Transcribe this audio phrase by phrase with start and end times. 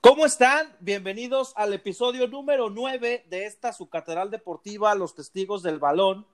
[0.00, 0.74] ¿Cómo están?
[0.80, 6.26] Bienvenidos al episodio número 9 de esta su catedral deportiva, Los Testigos del Balón.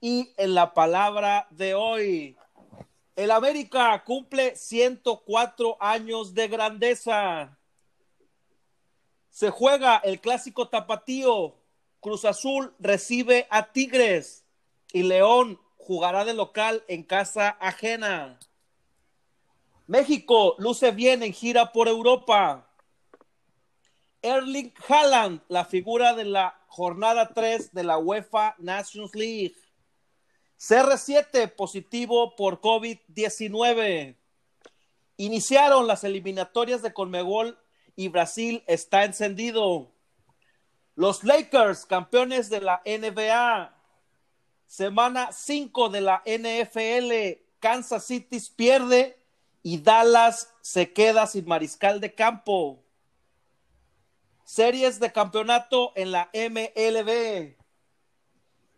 [0.00, 2.36] Y en la palabra de hoy,
[3.14, 7.58] el América cumple 104 años de grandeza.
[9.30, 11.61] Se juega el clásico tapatío.
[12.02, 14.44] Cruz Azul recibe a Tigres
[14.92, 18.40] y León jugará de local en casa ajena.
[19.86, 22.68] México luce bien en gira por Europa.
[24.20, 29.54] Erling Haaland, la figura de la jornada 3 de la UEFA Nations League.
[30.58, 34.16] CR7 positivo por COVID-19.
[35.18, 37.56] Iniciaron las eliminatorias de Conmebol
[37.94, 39.91] y Brasil está encendido.
[40.94, 43.74] Los Lakers, campeones de la NBA.
[44.66, 47.40] Semana 5 de la NFL.
[47.60, 49.18] Kansas City pierde
[49.62, 52.82] y Dallas se queda sin mariscal de campo.
[54.44, 57.56] Series de campeonato en la MLB.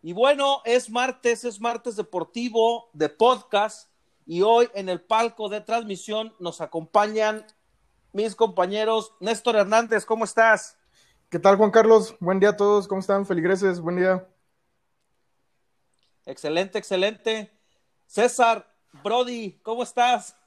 [0.02, 3.90] Y bueno, es martes, es martes deportivo de podcast
[4.26, 7.44] y hoy en el palco de transmisión nos acompañan
[8.12, 9.14] mis compañeros.
[9.18, 10.76] Néstor Hernández, ¿cómo estás?
[11.34, 12.14] ¿Qué tal, Juan Carlos?
[12.20, 13.26] Buen día a todos, ¿cómo están?
[13.26, 14.24] Feligreses, buen día.
[16.26, 17.50] Excelente, excelente.
[18.06, 18.64] César,
[19.02, 20.38] Brody, ¿cómo estás?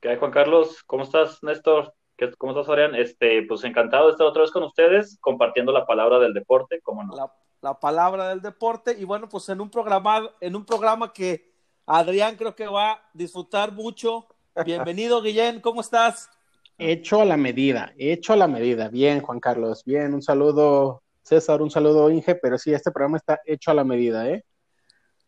[0.00, 0.82] ¿Qué hay, Juan Carlos?
[0.84, 1.94] ¿Cómo estás, Néstor?
[2.38, 2.94] ¿Cómo estás, Orián?
[2.94, 7.04] Este, pues encantado de estar otra vez con ustedes, compartiendo la palabra del deporte, ¿cómo
[7.04, 7.14] no?
[7.14, 11.52] La, la palabra del deporte, y bueno, pues en un programa, en un programa que
[11.84, 14.26] Adrián creo que va a disfrutar mucho.
[14.64, 16.30] Bienvenido, Guillén, ¿cómo estás?
[16.78, 18.88] Hecho a la medida, hecho a la medida.
[18.88, 23.40] Bien, Juan Carlos, bien, un saludo, César, un saludo, Inge, pero sí, este programa está
[23.44, 24.44] hecho a la medida, ¿eh?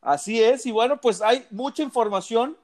[0.00, 2.56] Así es, y bueno, pues hay mucha información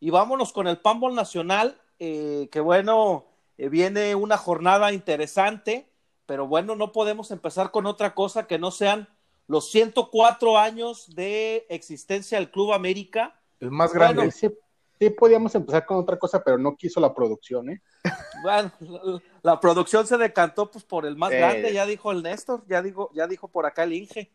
[0.00, 3.24] y vámonos con el Pambol Nacional, eh, que bueno,
[3.58, 5.88] eh, viene una jornada interesante,
[6.26, 9.08] pero bueno, no podemos empezar con otra cosa que no sean
[9.46, 13.40] los 104 años de existencia del Club América.
[13.60, 14.22] El más grande.
[14.22, 14.56] Bueno,
[14.98, 17.82] sí, podíamos empezar con otra cosa, pero no quiso la producción, ¿eh?
[18.42, 22.22] Bueno, la, la producción se decantó pues por el más eh, grande, ya dijo el
[22.22, 24.30] Néstor, ya dijo, ya dijo por acá el Inge.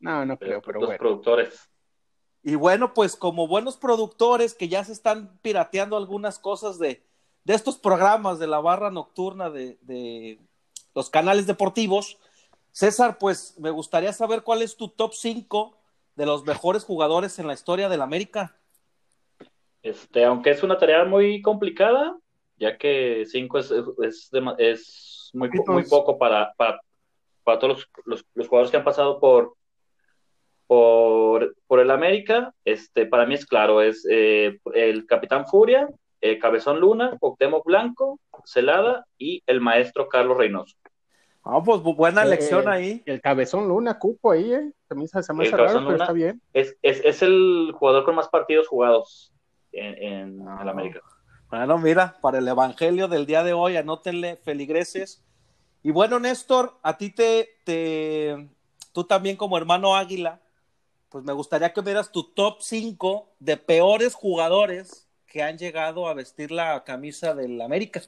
[0.00, 0.98] No, no creo, pero Los bueno.
[0.98, 1.68] productores.
[2.42, 7.04] Y bueno, pues como buenos productores que ya se están pirateando algunas cosas de,
[7.44, 10.38] de estos programas de la barra nocturna de, de,
[10.94, 12.18] los canales deportivos,
[12.72, 15.76] César, pues me gustaría saber cuál es tu top 5
[16.16, 18.56] de los mejores jugadores en la historia del América.
[19.88, 22.14] Este, aunque es una tarea muy complicada,
[22.58, 23.72] ya que 5 es,
[24.02, 26.80] es, es, muy, muy, poco para, para,
[27.42, 29.54] para todos los, los, los jugadores que han pasado por,
[30.66, 35.88] por, por el América, este, para mí es claro, es eh, el Capitán Furia,
[36.20, 40.76] eh, Cabezón Luna, Cuauhtémoc Blanco, Celada y el maestro Carlos Reynoso.
[41.44, 43.02] Ah, pues buena elección eh, ahí.
[43.06, 44.70] El Cabezón Luna, cupo ahí, ¿eh?
[44.86, 46.42] También se, se me hace raro, pero está bien.
[46.52, 49.32] Es, es, es, el jugador con más partidos jugados
[49.78, 50.60] en, en no.
[50.60, 51.00] el América.
[51.50, 55.24] Bueno, mira, para el evangelio del día de hoy, anótenle feligreses.
[55.82, 58.48] Y bueno, Néstor, a ti te, te,
[58.92, 60.40] tú también como hermano Águila,
[61.08, 66.14] pues me gustaría que vieras tu top 5 de peores jugadores que han llegado a
[66.14, 68.02] vestir la camisa del América.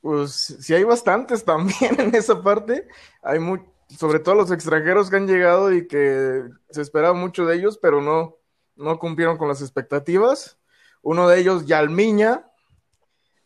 [0.00, 2.88] Pues sí hay bastantes también en esa parte.
[3.22, 7.56] Hay muy, sobre todo los extranjeros que han llegado y que se esperaba mucho de
[7.56, 8.36] ellos, pero no,
[8.76, 10.58] no cumplieron con las expectativas.
[11.02, 12.50] Uno de ellos, Yalmiña.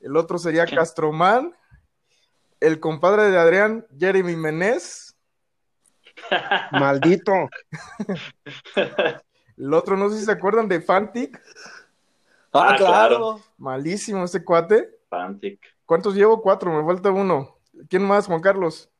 [0.00, 1.54] El otro sería Castromán.
[2.60, 5.16] El compadre de Adrián, Jeremy Menez.
[6.72, 7.32] Maldito.
[9.56, 11.40] El otro, no sé si se acuerdan de Fantic.
[12.52, 13.40] Ah, ah claro.
[13.56, 14.88] Malísimo ese cuate.
[15.08, 15.60] Fantic.
[15.84, 16.40] ¿Cuántos llevo?
[16.40, 17.58] Cuatro, me falta uno.
[17.88, 18.90] ¿Quién más, Juan Carlos?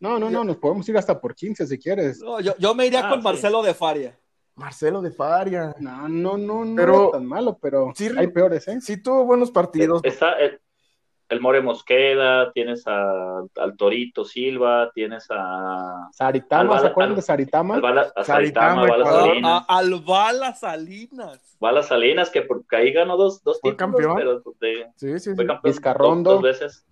[0.00, 2.20] No, no, no, nos podemos ir hasta por 15 si quieres.
[2.20, 3.24] No, yo, yo, me iría ah, con sí.
[3.24, 4.18] Marcelo de Faria.
[4.56, 5.74] Marcelo de Faria.
[5.80, 8.80] No, no, no, no pero, tan malo, pero sí, hay peores, ¿eh?
[8.80, 10.00] Sí tuvo buenos partidos.
[10.04, 10.60] Está el,
[11.28, 16.08] el More Mosqueda, tienes a, al Torito Silva, tienes a...
[16.12, 17.74] Saritama, ¿se acuerdan de Saritama?
[17.74, 19.64] Al Bala, a Saritama, Saritama Bala Salinas.
[19.66, 21.56] A, al Bala Salinas.
[21.58, 24.16] Bala Salinas, que porque ahí ganó dos, dos fue títulos, campeón.
[24.16, 25.48] pero de, sí, sí, fue sí.
[25.48, 26.30] campeón Vizcarrondo.
[26.30, 26.86] Dos, dos veces.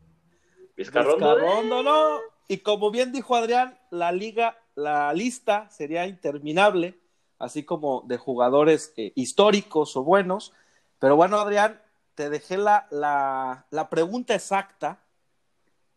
[0.76, 1.36] Vizcarrondo.
[1.36, 2.18] Vizcarrondo, no.
[2.48, 6.98] Y como bien dijo Adrián, la liga, la lista sería interminable
[7.42, 10.52] así como de jugadores eh, históricos o buenos.
[11.00, 11.82] Pero bueno, Adrián,
[12.14, 15.00] te dejé la, la, la, pregunta exacta,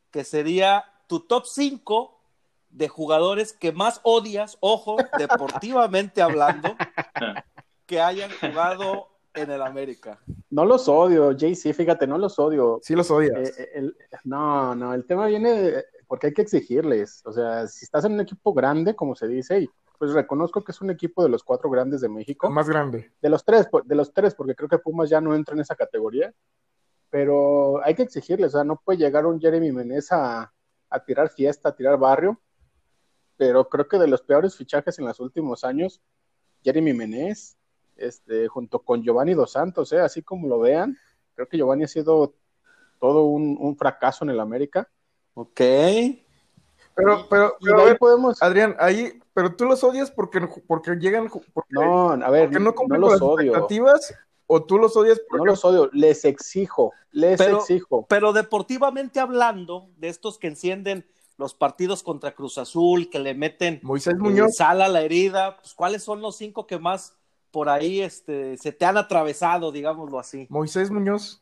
[0.09, 2.19] que sería tu top 5
[2.69, 6.75] de jugadores que más odias, ojo, deportivamente hablando,
[7.85, 10.19] que hayan jugado en el América.
[10.49, 12.79] No los odio, JC, fíjate, no los odio.
[12.81, 13.49] Sí los odias.
[13.49, 13.91] Eh, eh,
[14.23, 17.21] no, no, el tema viene porque hay que exigirles.
[17.23, 20.71] O sea, si estás en un equipo grande, como se dice, y pues reconozco que
[20.71, 22.49] es un equipo de los cuatro grandes de México.
[22.49, 23.11] más grande.
[23.21, 25.75] De los tres, de los tres, porque creo que Pumas ya no entra en esa
[25.75, 26.33] categoría.
[27.09, 30.53] Pero hay que exigirles, o sea, no puede llegar un Jeremy Menez a,
[30.89, 32.39] a tirar fiesta, a tirar barrio.
[33.37, 36.01] Pero creo que de los peores fichajes en los últimos años,
[36.63, 37.57] Jeremy Menez,
[37.95, 39.99] este, junto con Giovanni Dos Santos, ¿eh?
[39.99, 40.97] así como lo vean,
[41.33, 42.35] creo que Giovanni ha sido
[42.99, 44.89] todo un, fracaso en el América.
[45.33, 45.61] Ok.
[46.95, 48.41] Pero, pero, pero podemos...
[48.41, 53.01] Adrián, ahí, pero tú los odias porque, porque llegan, porque, no, a ver, no cumplen
[53.01, 54.13] no los las expectativas,
[54.47, 55.45] o tú los odias porque...
[55.45, 58.05] No los odio, les exijo, les exijo.
[58.07, 61.05] Pero deportivamente hablando, de estos que encienden
[61.37, 64.55] los partidos contra Cruz Azul, que le meten Moisés Muñoz.
[64.55, 67.17] sal a la herida, pues ¿cuáles son los cinco que más
[67.55, 70.45] por ahí este, se te han atravesado, digámoslo así.
[70.49, 71.41] Moisés Muñoz.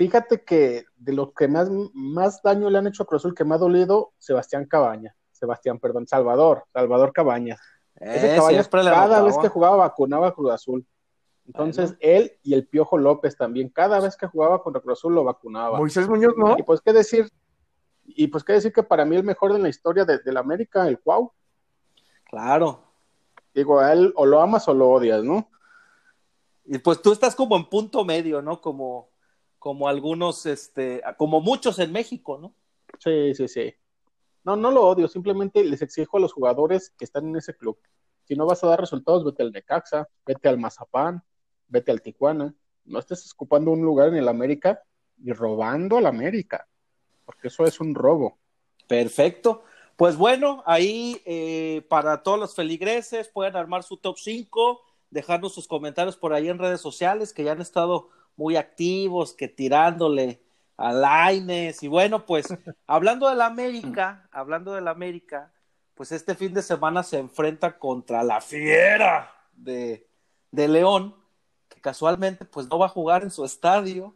[0.00, 3.44] Fíjate que de los que más, más daño le han hecho a Cruz Azul, que
[3.44, 5.14] me ha dolido, Sebastián Cabaña.
[5.30, 7.60] Sebastián, perdón, Salvador, Salvador Cabañas.
[7.96, 10.86] Ese Cabañas cada vez que jugaba vacunaba a Cruz Azul.
[11.44, 15.22] Entonces, él y el Piojo López también, cada vez que jugaba contra Cruz Azul lo
[15.22, 15.76] vacunaba.
[15.76, 16.56] Moisés Muñoz, ¿no?
[16.56, 17.28] Y pues qué decir,
[18.06, 20.88] y pues qué decir que para mí el mejor de la historia de, la América,
[20.88, 21.30] el Cuau.
[22.24, 22.84] Claro,
[23.52, 25.50] Digo, a él o lo amas o lo odias, ¿no?
[26.64, 28.62] Y pues tú estás como en punto medio, ¿no?
[28.62, 29.09] Como,
[29.60, 32.54] como algunos, este, como muchos en México, ¿no?
[32.98, 33.74] Sí, sí, sí.
[34.42, 37.78] No, no lo odio, simplemente les exijo a los jugadores que están en ese club.
[38.24, 41.22] Si no vas a dar resultados, vete al Necaxa, vete al Mazapán,
[41.68, 42.54] vete al Tijuana.
[42.86, 44.82] No estés ocupando un lugar en el América
[45.22, 46.66] y robando al América,
[47.26, 48.38] porque eso es un robo.
[48.88, 49.62] Perfecto.
[49.96, 54.80] Pues bueno, ahí eh, para todos los feligreses pueden armar su top 5,
[55.10, 58.08] dejarnos sus comentarios por ahí en redes sociales que ya han estado
[58.40, 60.40] muy activos, que tirándole
[60.78, 61.82] a Laines.
[61.82, 62.46] Y bueno, pues
[62.86, 65.52] hablando de la América, hablando de la América,
[65.94, 70.06] pues este fin de semana se enfrenta contra la fiera de,
[70.50, 71.14] de León,
[71.68, 74.14] que casualmente pues no va a jugar en su estadio.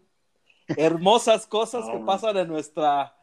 [0.69, 3.15] Hermosas cosas que pasan en nuestra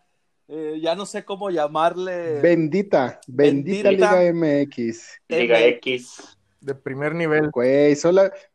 [0.48, 2.42] eh, ya no sé cómo llamarle.
[2.42, 5.22] Bendita, bendita, Liga MX.
[5.30, 6.38] Liga X.
[6.62, 7.50] De primer nivel.
[7.50, 7.96] Güey,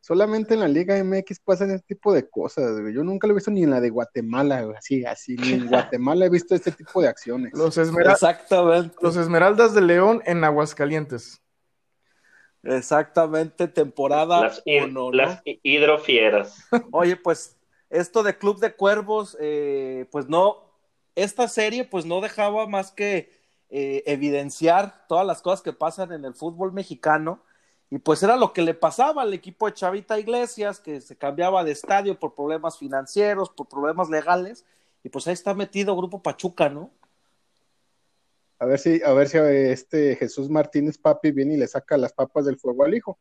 [0.00, 3.50] solamente en la Liga MX pasan este tipo de cosas, Yo nunca lo he visto
[3.50, 7.08] ni en la de Guatemala, Así, así, ni en Guatemala he visto este tipo de
[7.08, 7.52] acciones.
[7.52, 8.94] Los, Exactamente.
[9.00, 11.42] los Esmeraldas de León en Aguascalientes.
[12.62, 14.62] Exactamente, temporada las,
[15.12, 16.64] las hidrofieras.
[16.92, 17.56] Oye, pues
[17.90, 20.66] esto de Club de Cuervos, eh, pues no,
[21.14, 23.30] esta serie pues no dejaba más que
[23.68, 27.42] eh, evidenciar todas las cosas que pasan en el fútbol mexicano
[27.90, 31.62] y pues era lo que le pasaba al equipo de Chavita Iglesias, que se cambiaba
[31.62, 34.64] de estadio por problemas financieros, por problemas legales,
[35.04, 36.90] y pues ahí está metido Grupo Pachuca, ¿no?
[38.58, 42.12] A ver si, a ver si este Jesús Martínez Papi viene y le saca las
[42.12, 43.18] papas del fuego al hijo.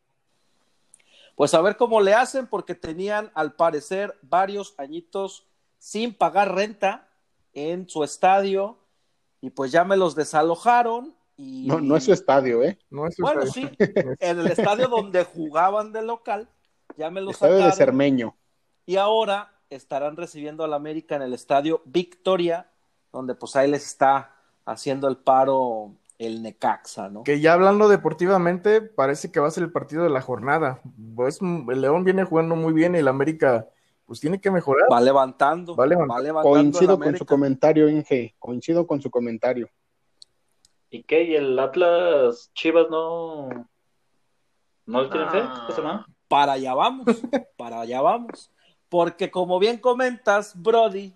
[1.36, 5.46] Pues a ver cómo le hacen, porque tenían al parecer varios añitos
[5.78, 7.08] sin pagar renta
[7.52, 8.78] en su estadio
[9.42, 11.14] y pues ya me los desalojaron.
[11.36, 11.66] Y...
[11.66, 12.78] No, no es su estadio, ¿eh?
[12.90, 13.68] No es bueno, sí,
[14.20, 16.48] en el estadio donde jugaban de local,
[16.96, 18.36] ya me los estadio de Cermeño.
[18.86, 22.70] Y ahora estarán recibiendo al América en el estadio Victoria,
[23.12, 27.24] donde pues ahí les está haciendo el paro el Necaxa, ¿no?
[27.24, 30.80] Que ya hablando deportivamente, parece que va a ser el partido de la jornada.
[31.14, 33.68] Pues el León viene jugando muy bien y el América
[34.06, 34.86] pues tiene que mejorar.
[34.90, 35.76] Va levantando.
[35.76, 36.42] Va levantando.
[36.42, 38.34] Coincido con su comentario, Inge.
[38.38, 39.68] Coincido con su comentario.
[40.90, 41.24] ¿Y qué?
[41.24, 43.48] ¿Y el Atlas Chivas no,
[44.86, 46.06] no tiene fe esta semana?
[46.28, 47.06] Para allá vamos,
[47.56, 48.50] para allá vamos.
[48.88, 51.14] Porque como bien comentas, Brody,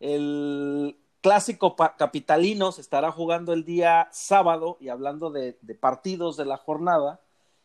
[0.00, 6.56] el clásico capitalino se estará jugando el día sábado y hablando de, partidos de la
[6.56, 7.20] jornada,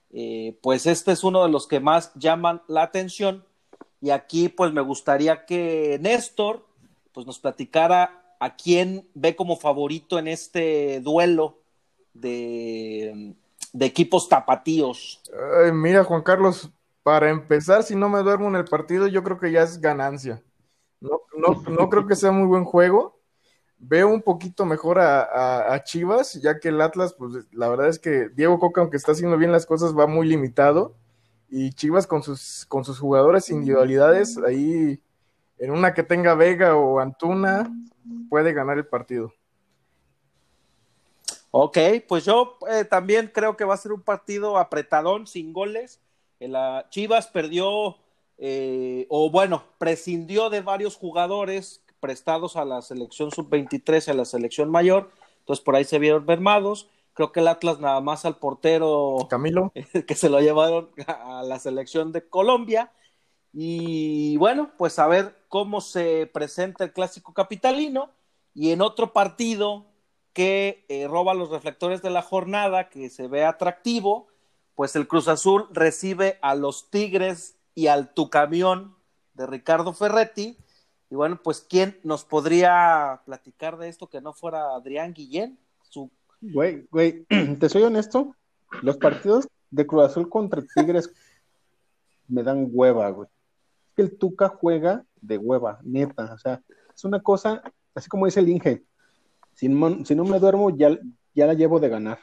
[0.10, 3.46] eh, pues este es uno de los que más llaman la atención
[4.02, 6.66] y aquí pues me gustaría que Néstor
[7.14, 11.60] pues nos platicara a quién ve como favorito en este duelo
[12.14, 13.34] de,
[13.80, 15.22] equipos tapatíos.
[15.72, 16.70] mira, Juan Carlos,
[17.04, 20.44] para empezar, si no me duermo en el partido, yo creo que ya es ganancia.
[21.00, 23.18] No, no, creo que sea muy buen juego.
[23.78, 28.00] Veo un poquito mejor a, a, Chivas, ya que el Atlas, pues la verdad es
[28.00, 30.96] que Diego Coca, aunque está haciendo bien las cosas, va muy limitado
[31.50, 35.00] y Chivas con sus, con sus jugadores individualidades, ahí
[35.64, 37.74] en una que tenga Vega o Antuna,
[38.30, 39.34] puede ganar el partido.
[41.52, 46.02] Ok, pues yo eh, también creo que va a ser un partido apretadón, sin goles.
[46.42, 47.96] La Chivas perdió,
[48.40, 54.26] eh, o bueno, prescindió de varios jugadores prestados a la selección sub-23 y a la
[54.26, 55.12] selección mayor.
[55.40, 56.90] Entonces por ahí se vieron mermados.
[57.14, 59.72] Creo que el Atlas nada más al portero Camilo,
[60.08, 62.92] que se lo llevaron a la selección de Colombia.
[63.54, 68.10] Y bueno, pues a ver cómo se presenta el clásico capitalino.
[68.56, 69.86] Y en otro partido
[70.34, 74.28] que eh, roba los reflectores de la jornada, que se ve atractivo,
[74.76, 78.96] pues el Cruz Azul recibe a los Tigres y al Tucamión
[79.36, 80.58] de Ricardo Ferretti.
[81.12, 85.60] Y bueno, pues ¿quién nos podría platicar de esto que no fuera Adrián Guillén?
[86.42, 87.26] Güey, güey,
[87.60, 88.36] te soy honesto,
[88.82, 91.12] los partidos de Cruz Azul contra Tigres
[92.28, 93.30] me dan hueva, güey.
[93.96, 96.62] Que el Tuca juega de hueva, neta, o sea,
[96.96, 97.62] es una cosa,
[97.96, 98.84] así como dice el Inge,
[99.54, 100.98] si no, si no me duermo, ya,
[101.36, 102.20] ya la llevo de ganar.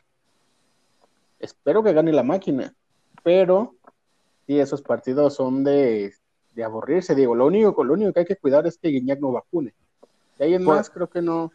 [1.38, 2.74] Espero que gane la máquina,
[3.22, 3.74] pero
[4.46, 6.12] sí, esos partidos son de,
[6.54, 9.32] de aburrirse, digo, lo único, lo único que hay que cuidar es que Guiñac no
[9.32, 9.74] vacune.
[10.38, 11.52] De ahí en Pues- más, creo que no,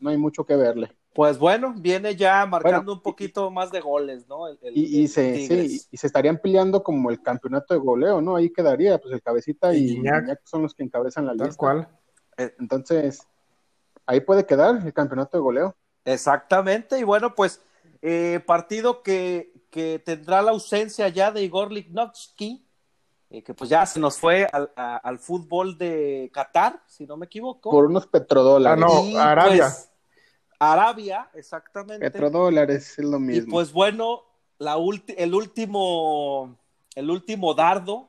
[0.00, 0.96] no hay mucho que verle.
[1.14, 4.48] Pues bueno, viene ya marcando un poquito más de goles, ¿no?
[4.48, 7.78] El- el- Y, y el se, sí, y se estarían peleando como el campeonato de
[7.80, 8.34] goleo, ¿no?
[8.36, 9.86] Ahí quedaría, pues el Cabecita Y.
[9.94, 11.58] Guiñac son los que encabezan la tal lista.
[11.58, 11.88] cual.
[12.58, 13.26] Entonces,
[14.06, 15.76] ahí puede quedar el campeonato de goleo.
[16.04, 17.62] Exactamente, y bueno, pues
[18.02, 22.66] eh, partido que, que tendrá la ausencia ya de Igor Lignovsky,
[23.30, 27.16] eh, que pues ya se nos fue al, a- al fútbol de Qatar, si no
[27.16, 27.70] me equivoco.
[27.70, 28.84] Por unos petrodólares.
[28.84, 29.04] Ah, no.
[29.06, 29.62] Y, Arabia.
[29.64, 29.90] pues,
[30.72, 32.10] Arabia, exactamente.
[32.10, 33.52] Petrodólares es lo Y mismo.
[33.52, 34.22] pues bueno,
[34.58, 34.76] la
[35.16, 36.56] el último,
[36.94, 38.08] el último dardo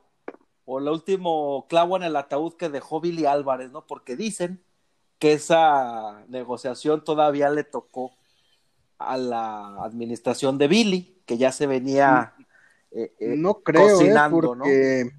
[0.65, 3.85] o el último clavo en el ataúd que dejó Billy Álvarez, ¿no?
[3.85, 4.63] Porque dicen
[5.19, 8.11] que esa negociación todavía le tocó
[8.97, 12.33] a la administración de Billy, que ya se venía
[12.91, 13.91] eh, eh, no creo, ¿eh?
[13.91, 15.11] cocinando, porque,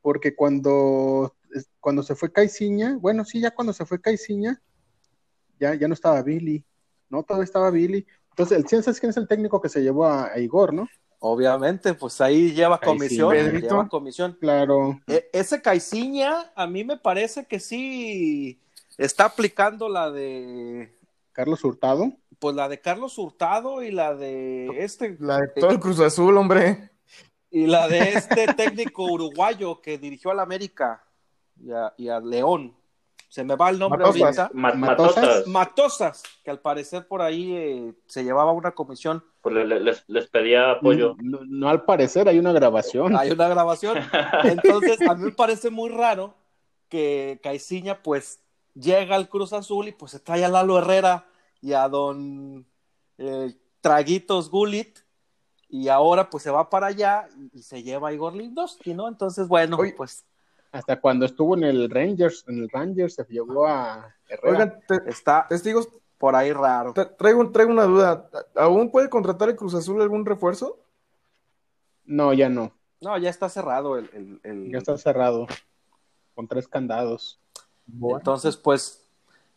[0.00, 1.34] porque cuando,
[1.80, 4.62] cuando se fue Caiciña, bueno, sí, ya cuando se fue Caiciña,
[5.58, 6.64] ya, ya no estaba Billy,
[7.10, 7.22] ¿no?
[7.22, 8.06] Todavía estaba Billy.
[8.30, 10.88] Entonces, el ciencia es quién es el técnico que se llevó a, a Igor, ¿no?
[11.20, 13.68] Obviamente, pues ahí lleva Ahí sí, comisión, Pedrito.
[13.68, 14.36] lleva comisión.
[14.40, 15.00] Claro.
[15.08, 18.60] E- ese Caiciña, a mí me parece que sí
[18.96, 20.96] está aplicando la de
[21.32, 22.12] Carlos Hurtado.
[22.38, 26.36] pues la de Carlos Hurtado y la de este La de todo el Cruz Azul,
[26.36, 26.90] hombre.
[27.50, 31.04] y la de este técnico uruguayo que dirigió al América
[31.60, 32.76] y a, y a León.
[33.28, 34.50] Se me va el nombre Matosas.
[34.54, 35.46] Matosas.
[35.46, 39.22] Matosas, que al parecer por ahí eh, se llevaba una comisión.
[39.42, 41.14] pues le- le- les, les pedía apoyo.
[41.22, 43.14] No, no, al parecer hay una grabación.
[43.16, 43.98] Hay una grabación.
[44.44, 46.34] Entonces, a mí me parece muy raro
[46.88, 48.40] que Caiciña pues
[48.74, 51.26] llega al Cruz Azul y pues se trae a Lalo Herrera
[51.60, 52.64] y a don
[53.18, 55.00] eh, Traguitos Gulit
[55.68, 59.06] y ahora pues se va para allá y, y se lleva a Igor Lindowski, ¿no?
[59.06, 59.92] Entonces, bueno, Oye.
[59.94, 60.24] pues
[60.70, 64.50] Hasta cuando estuvo en el Rangers, en el Rangers se llevó a Herrera.
[64.52, 66.92] Oigan, te- está testigos, por ahí raro.
[66.94, 68.28] tra- traigo, traigo una duda.
[68.56, 70.78] ¿Aún puede contratar el Cruz Azul algún refuerzo?
[72.04, 72.72] No, ya no.
[73.00, 74.10] No, ya está cerrado el...
[74.12, 75.46] el- el- Ya está cerrado.
[76.34, 77.38] Con tres candados.
[78.02, 79.08] Entonces, pues,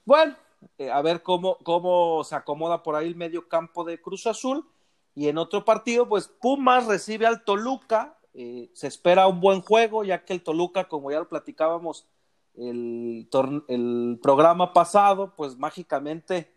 [0.05, 0.35] bueno,
[0.77, 4.65] eh, a ver cómo, cómo se acomoda por ahí el medio campo de Cruz Azul.
[5.13, 8.17] Y en otro partido, pues Pumas recibe al Toluca.
[8.33, 12.07] Eh, se espera un buen juego, ya que el Toluca, como ya lo platicábamos
[12.55, 13.27] el,
[13.67, 16.51] el programa pasado, pues mágicamente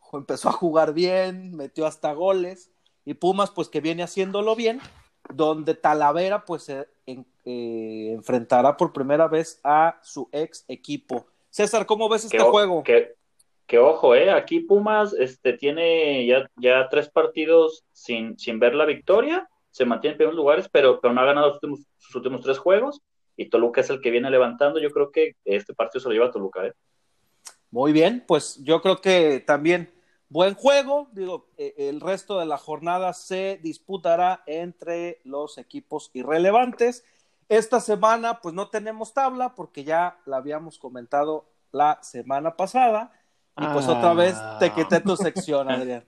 [0.12, 2.70] empezó a jugar bien, metió hasta goles.
[3.04, 4.80] Y Pumas, pues que viene haciéndolo bien,
[5.34, 11.26] donde Talavera, pues se en- eh, enfrentará por primera vez a su ex equipo.
[11.48, 12.82] César, ¿cómo ves este Que, juego?
[12.84, 13.14] que,
[13.66, 18.84] que ojo, eh, aquí Pumas este, tiene ya, ya tres partidos sin, sin ver la
[18.84, 22.40] victoria, se mantiene en primeros lugares, pero, pero no ha ganado sus últimos, sus últimos
[22.42, 23.00] tres juegos,
[23.36, 26.26] y Toluca es el que viene levantando, yo creo que este partido se lo lleva
[26.26, 26.72] a Toluca, eh.
[27.70, 29.92] Muy bien, pues yo creo que también
[30.28, 31.08] buen juego.
[31.12, 37.04] Digo, eh, el resto de la jornada se disputará entre los equipos irrelevantes.
[37.48, 43.12] Esta semana, pues no tenemos tabla porque ya la habíamos comentado la semana pasada.
[43.56, 43.98] Y pues Ah.
[43.98, 46.04] otra vez te quité tu sección, Adrián.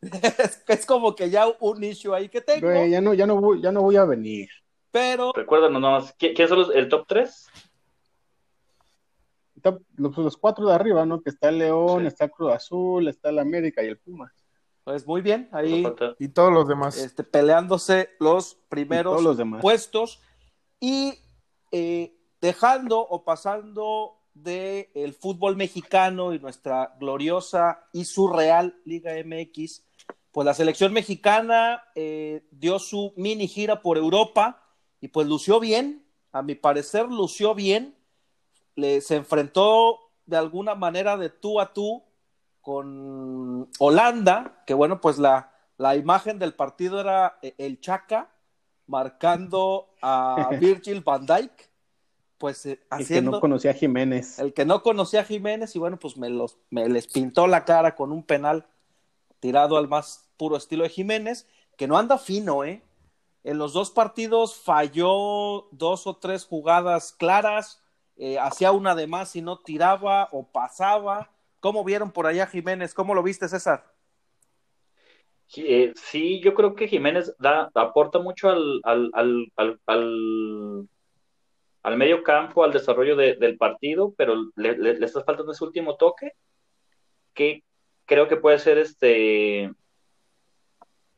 [0.00, 3.36] Es, es como que ya un issue ahí que tengo, Güey, ya no, ya no
[3.40, 4.48] voy, ya no voy a venir.
[4.90, 7.46] pero Recuérdanos nomás, ¿qui- ¿quiénes son los, el top 3?
[9.62, 11.20] Top- Los, los cuatro de arriba, ¿no?
[11.20, 12.06] Que está el León, Sí.
[12.06, 14.32] está el Cruz Azul, está el América y el Puma.
[14.84, 15.84] pues muy bien, ahí
[16.18, 16.96] Y todos los demás.
[16.96, 19.60] este, peleándose los primeros todos los demás.
[19.60, 20.22] puestos
[20.80, 21.18] y
[21.72, 29.84] eh, dejando o pasando del fútbol mexicano y nuestra gloriosa y surreal Liga MX,
[30.38, 34.62] pues la selección mexicana eh, dio su mini gira por Europa
[35.00, 37.96] y pues lució bien, a mi parecer lució bien,
[38.76, 42.04] Le, se enfrentó de alguna manera de tú a tú
[42.60, 48.30] con Holanda, que bueno, pues la, la imagen del partido era eh, el Chaca
[48.86, 51.68] marcando a Virgil van Dijk,
[52.38, 53.30] pues eh, haciendo...
[53.30, 54.38] El que no conocía a Jiménez.
[54.38, 57.64] El que no conocía a Jiménez y bueno, pues me, los, me les pintó la
[57.64, 58.68] cara con un penal
[59.40, 62.82] tirado al más puro estilo de Jiménez, que no anda fino, ¿eh?
[63.44, 67.82] En los dos partidos falló dos o tres jugadas claras,
[68.16, 71.30] eh, hacía una de más y no tiraba o pasaba.
[71.60, 72.94] ¿Cómo vieron por allá Jiménez?
[72.94, 73.92] ¿Cómo lo viste, César?
[75.56, 79.10] Eh, sí, yo creo que Jiménez da, aporta mucho al, al,
[79.56, 79.80] al,
[81.82, 86.32] al, medio campo, al desarrollo del partido, pero le, le, está faltando ese último toque
[87.32, 87.64] que
[88.04, 89.72] creo que puede ser este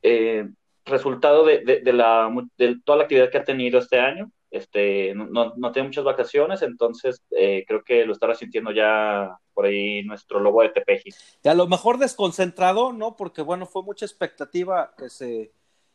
[0.03, 0.49] eh,
[0.85, 5.53] resultado de, de, la, de toda la actividad que ha tenido este año este, no,
[5.57, 10.41] no tiene muchas vacaciones, entonces eh, creo que lo estará sintiendo ya por ahí nuestro
[10.41, 11.11] lobo de Tepeji.
[11.45, 13.17] Y a lo mejor desconcentrado, ¿no?
[13.17, 15.53] Porque bueno, fue mucha expectativa que se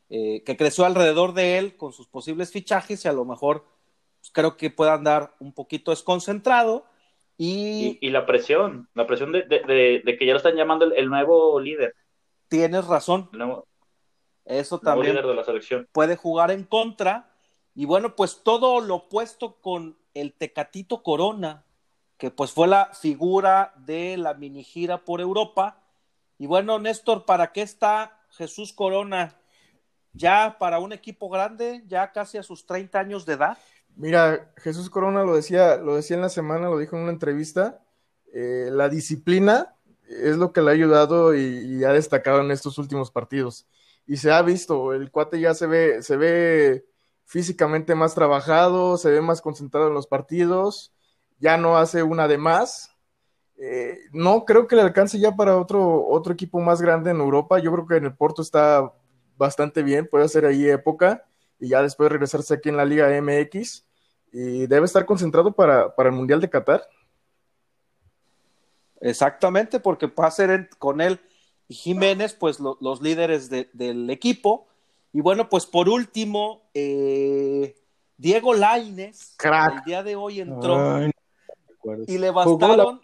[0.10, 3.66] eh, que creció alrededor de él con sus posibles fichajes y a lo mejor
[4.20, 6.86] pues, creo que pueda andar un poquito desconcentrado.
[7.38, 11.10] Y, y, la presión, la presión de, de, de, que ya lo están llamando el,
[11.10, 11.94] nuevo líder.
[12.48, 13.30] Tienes razón.
[14.46, 15.88] Eso también líder de la selección.
[15.92, 17.32] puede jugar en contra
[17.76, 21.66] y bueno, pues todo lo opuesto con el Tecatito Corona,
[22.18, 25.82] que pues fue la figura de la mini gira por Europa.
[26.38, 29.36] Y bueno, Néstor, ¿para qué está Jesús Corona?
[30.14, 33.58] ¿Ya para un equipo grande, ya casi a sus 30 años de edad?
[33.98, 37.82] Mira, Jesús Corona lo decía, lo decía en la semana, lo dijo en una entrevista,
[38.34, 39.76] eh, la disciplina
[40.08, 43.68] es lo que le ha ayudado y, y, ha destacado en estos últimos partidos.
[44.08, 46.86] Y se ha visto, el cuate ya se ve, se ve
[47.26, 50.94] físicamente más trabajado, se ve más concentrado en los partidos,
[51.40, 52.92] ya no hace una de más.
[53.58, 57.60] Eh, no creo que le alcance ya para otro, otro equipo más grande en Europa.
[57.60, 58.94] Yo creo que en el Porto está
[59.38, 61.26] bastante bien, puede hacer ahí época
[61.60, 63.86] y ya después regresarse aquí en la Liga MX
[64.32, 66.88] y debe estar concentrado para, el Mundial de Qatar.
[69.00, 71.20] Exactamente, porque va a ser con él
[71.68, 74.68] y Jiménez, pues los líderes del equipo
[75.16, 77.74] y bueno, pues por último, eh,
[78.18, 81.00] Diego Laines, el día de hoy entró
[82.06, 83.00] y le bastaron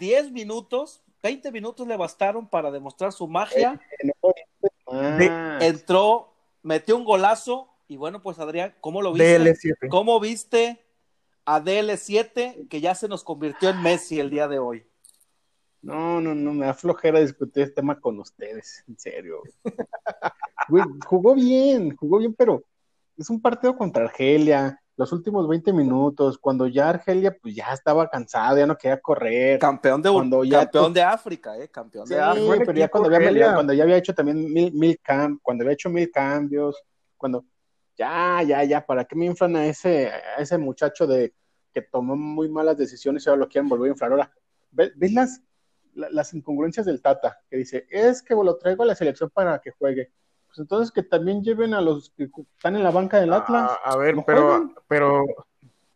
[0.00, 3.78] 10 minutos, 20 minutos le bastaron para demostrar su magia.
[4.90, 5.58] Ah.
[5.60, 9.38] entró, metió un golazo y bueno, pues Adrián, ¿cómo lo viste?
[9.40, 9.88] DL7.
[9.90, 10.82] ¿Cómo viste
[11.44, 14.86] a DL7 que ya se nos convirtió en Messi el día de hoy?
[15.88, 19.42] No, no, no, me da flojera discutir este tema con ustedes, en serio.
[21.08, 22.62] jugó bien, jugó bien, pero
[23.16, 28.06] es un partido contra Argelia, los últimos 20 minutos, cuando ya Argelia pues ya estaba
[28.10, 29.58] cansado, ya no quería correr.
[29.58, 32.64] Campeón de, cuando ya, campeón de África, eh, campeón de África.
[32.66, 35.00] pero ya cuando había, cuando ya había hecho también mil, mil
[35.40, 36.76] cuando había hecho mil cambios,
[37.16, 37.46] cuando
[37.96, 41.32] ya, ya, ya, ¿para qué me inflan a ese, a ese muchacho de
[41.72, 44.12] que tomó muy malas decisiones y ahora lo quieren volver a inflar?
[44.12, 44.32] Ahora,
[44.70, 45.40] ¿ves las,
[45.98, 49.72] las incongruencias del Tata, que dice, es que lo traigo a la selección para que
[49.72, 50.10] juegue.
[50.46, 53.70] Pues entonces que también lleven a los que están en la banca del Atlas.
[53.84, 55.24] a ver, pero, pero...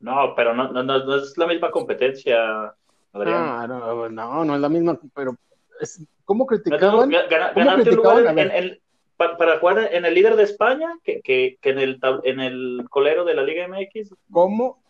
[0.00, 2.74] No, pero no, no, no, es la misma competencia,
[3.12, 3.38] Adrián.
[3.38, 5.36] Ah, no, no, no es la misma, pero
[5.80, 7.10] es, ¿cómo criticaban?
[7.54, 8.38] ¿cómo criticaban?
[8.38, 8.80] En, en,
[9.16, 13.24] para, jugar en el líder de España que, que, que en, el, en el colero
[13.24, 14.14] de la Liga MX.
[14.30, 14.82] ¿Cómo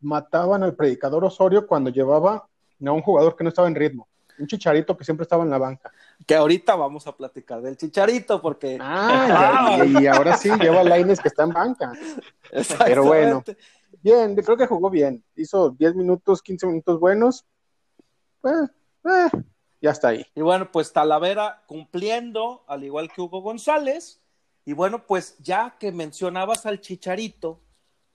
[0.00, 2.46] mataban al predicador Osorio cuando llevaba
[2.84, 4.08] a un jugador que no estaba en ritmo?
[4.42, 5.90] Un chicharito que siempre estaba en la banca.
[6.26, 8.76] Que ahorita vamos a platicar del chicharito, porque.
[8.80, 11.92] Ah, y, ahora sí, lleva Laines que está en banca.
[12.84, 13.42] Pero bueno,
[14.02, 15.24] bien, creo que jugó bien.
[15.36, 17.46] Hizo 10 minutos, 15 minutos buenos.
[18.44, 19.30] Eh,
[19.80, 20.26] ya está ahí.
[20.34, 24.20] Y bueno, pues Talavera cumpliendo, al igual que Hugo González.
[24.64, 27.60] Y bueno, pues ya que mencionabas al chicharito,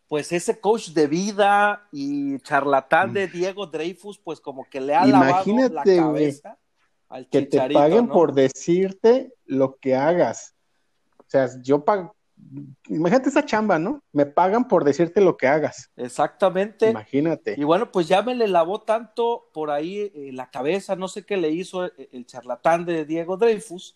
[0.08, 3.32] pues ese coach de vida y charlatán de mm.
[3.32, 6.58] Diego Dreyfus, pues como que le ha Imagínate, lavado la cabeza
[7.10, 10.56] al que te paguen por decirte lo que hagas.
[11.20, 12.16] O sea, yo pago,
[12.88, 14.02] imagínate esa chamba, ¿no?
[14.14, 15.90] Me pagan por decirte lo que hagas.
[15.98, 16.90] Exactamente.
[16.90, 17.56] Imagínate.
[17.58, 21.26] Y bueno, pues ya me le lavó tanto por ahí eh, la cabeza, no sé
[21.26, 23.96] qué le hizo el, el charlatán de Diego Dreyfus,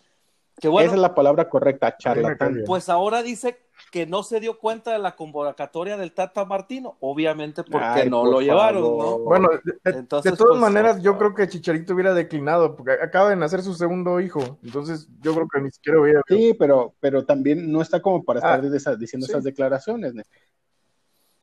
[0.59, 0.87] que bueno.
[0.87, 2.63] Esa es la palabra correcta, charlatán.
[2.65, 3.59] Pues ahora dice
[3.91, 8.39] que no se dio cuenta de la convocatoria del Tata Martino, obviamente porque no lo
[8.39, 9.19] llevaron, ¿no?
[9.19, 9.49] Bueno,
[9.83, 13.73] de, todas pues, maneras, yo creo que Chicharito hubiera declinado, porque acaba de nacer su
[13.73, 16.21] segundo hijo, entonces yo creo que ni siquiera hubiera.
[16.25, 20.13] Sí, pero, pero también no está como para estar ah, diciendo esas declaraciones.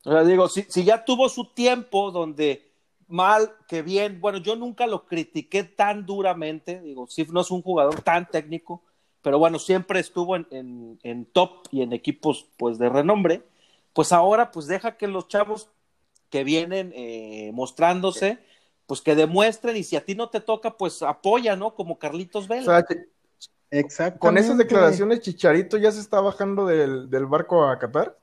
[0.03, 2.73] O sea, digo, si, si ya tuvo su tiempo donde
[3.07, 7.61] mal que bien, bueno, yo nunca lo critiqué tan duramente, digo, si no es un
[7.61, 8.83] jugador tan técnico,
[9.21, 13.43] pero bueno, siempre estuvo en, top y en equipos pues de renombre,
[13.93, 15.69] pues ahora pues deja que los chavos
[16.29, 18.39] que vienen eh, mostrándose,
[18.85, 21.75] pues que demuestren y si a ti no te toca, pues apoya, ¿no?
[21.75, 22.85] Como Carlitos Vela.
[23.71, 24.19] Exacto.
[24.19, 28.17] Con esas declaraciones, Chicharito ya se está bajando del, del barco a Qatar.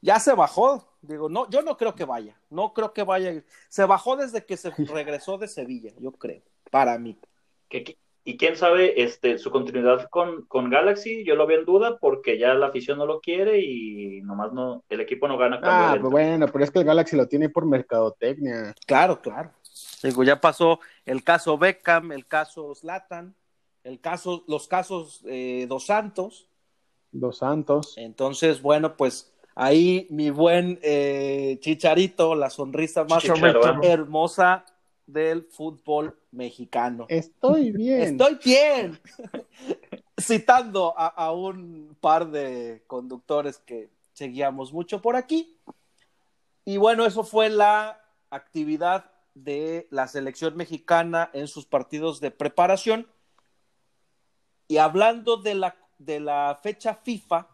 [0.00, 3.44] Ya se bajó, digo, no, yo no creo que vaya, no creo que vaya.
[3.68, 7.18] Se bajó desde que se regresó de Sevilla, yo creo, para mí.
[7.68, 11.98] ¿Qué, y quién sabe, este, su continuidad con, con, Galaxy, yo lo veo en duda
[11.98, 15.58] porque ya la afición no lo quiere y nomás no, el equipo no gana.
[15.62, 18.74] Ah, pues bueno, pero es que el Galaxy lo tiene por mercadotecnia.
[18.86, 19.52] Claro, claro.
[20.02, 23.34] Digo, ya pasó el caso Beckham, el caso Slatan,
[23.84, 26.48] el caso, los casos eh, Dos Santos.
[27.12, 27.94] Dos Santos.
[27.96, 33.24] Entonces, bueno, pues ahí mi buen eh, Chicharito, la sonrisa más
[33.82, 34.66] hermosa
[35.12, 37.06] del fútbol mexicano.
[37.08, 38.02] Estoy bien.
[38.02, 39.00] Estoy bien.
[40.20, 45.56] Citando a, un par de conductores que seguíamos mucho por aquí.
[46.64, 53.06] Y bueno, eso fue la actividad de la selección mexicana en sus partidos de preparación.
[54.68, 57.48] Y hablando de la, de la fecha FIFA,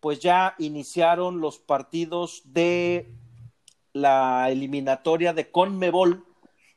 [0.00, 3.10] pues ya iniciaron los partidos de
[3.94, 6.26] la eliminatoria de Conmebol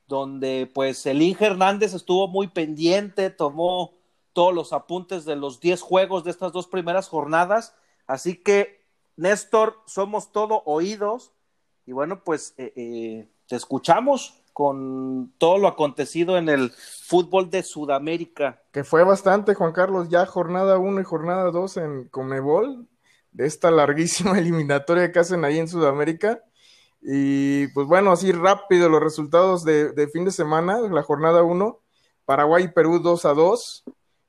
[0.07, 3.93] donde pues el Inge Hernández estuvo muy pendiente, tomó
[4.33, 9.81] todos los apuntes de los 10 juegos de estas dos primeras jornadas, así que Néstor,
[9.87, 11.33] somos todo oídos
[11.85, 17.63] y bueno, pues eh, eh, te escuchamos con todo lo acontecido en el fútbol de
[17.63, 18.61] Sudamérica.
[18.71, 22.87] Que fue bastante, Juan Carlos, ya jornada 1 y jornada 2 en Comebol,
[23.31, 26.43] de esta larguísima eliminatoria que hacen ahí en Sudamérica.
[27.09, 31.79] Y pues bueno, así rápido los resultados de, fin de semana, la jornada 1,
[32.25, 33.85] Paraguay y Perú 2 a 2,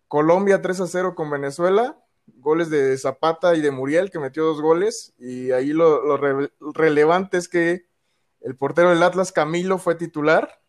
[0.07, 1.99] Colombia 3 a 0 con Venezuela,
[2.37, 6.17] goles de Zapata y de Muriel, que metió dos goles, y ahí lo,
[6.73, 7.87] relevante es que
[8.43, 10.61] el portero del Atlas, Camilo, fue titular.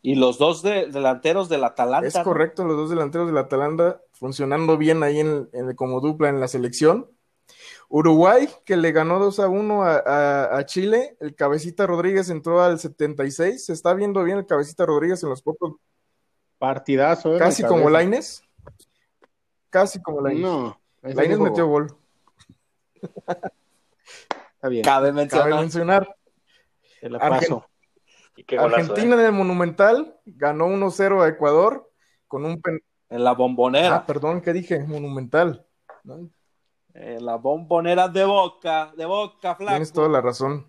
[0.00, 2.06] Y los dos delanteros del Atalanta.
[2.06, 6.46] Es correcto, los dos delanteros del Atalanta funcionando bien ahí en, como dupla en la
[6.46, 7.10] selección.
[7.88, 13.66] Uruguay, que le ganó 2 a 1 a, Chile, el Cabecita Rodríguez entró al 76,
[13.66, 15.74] se está viendo bien el Cabecita Rodríguez en los pocos...
[16.58, 17.36] Partidazo.
[17.36, 17.38] ¿eh?
[17.38, 18.42] Casi como Laines.
[19.70, 20.42] Casi como Laines.
[20.42, 20.80] No.
[21.02, 21.94] Laines metió gol.
[24.54, 24.82] está bien.
[24.82, 26.08] Cabe mencionar.
[28.58, 31.90] Argentina en el Monumental ganó 1-0 a Ecuador
[32.26, 32.60] con un
[33.08, 33.96] En la bombonera.
[33.96, 34.80] Ah, perdón, ¿qué dije?
[34.80, 35.66] Monumental.
[36.98, 39.72] Eh, la bombonera de boca, de boca, flaco.
[39.72, 40.66] Tienes toda la razón.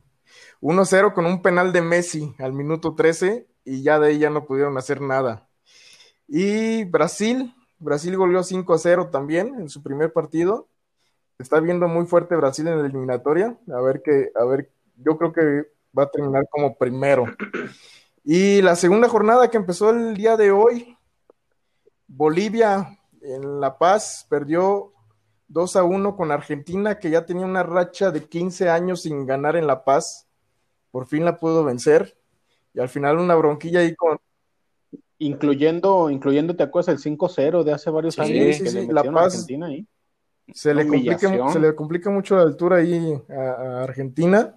[0.60, 4.46] 1-0 con un penal de Messi al minuto 13 y ya de ahí ya no
[4.46, 5.48] pudieron hacer nada.
[6.28, 10.68] Y Brasil, Brasil goleó 5-0 también en su primer partido.
[11.40, 13.58] Está viendo muy fuerte Brasil en la eliminatoria.
[13.74, 17.24] A ver que, a ver, yo creo que va a terminar como primero.
[18.26, 20.98] Y la segunda jornada que empezó el día de hoy,
[22.06, 24.92] Bolivia en La Paz perdió
[25.50, 29.56] 2 a 1 con Argentina, que ya tenía una racha de 15 años sin ganar
[29.56, 30.28] en La Paz.
[30.92, 32.18] Por fin la pudo vencer.
[32.74, 34.20] Y al final una bronquilla ahí con.
[35.20, 38.56] Incluyendo, incluyendo te acuerdas, el 5-0 de hace varios años.
[38.58, 39.34] Sí, sí, La Paz.
[39.34, 39.86] Argentina ahí.
[40.54, 44.56] Se le, complica, se le complica mucho la altura ahí a, Argentina.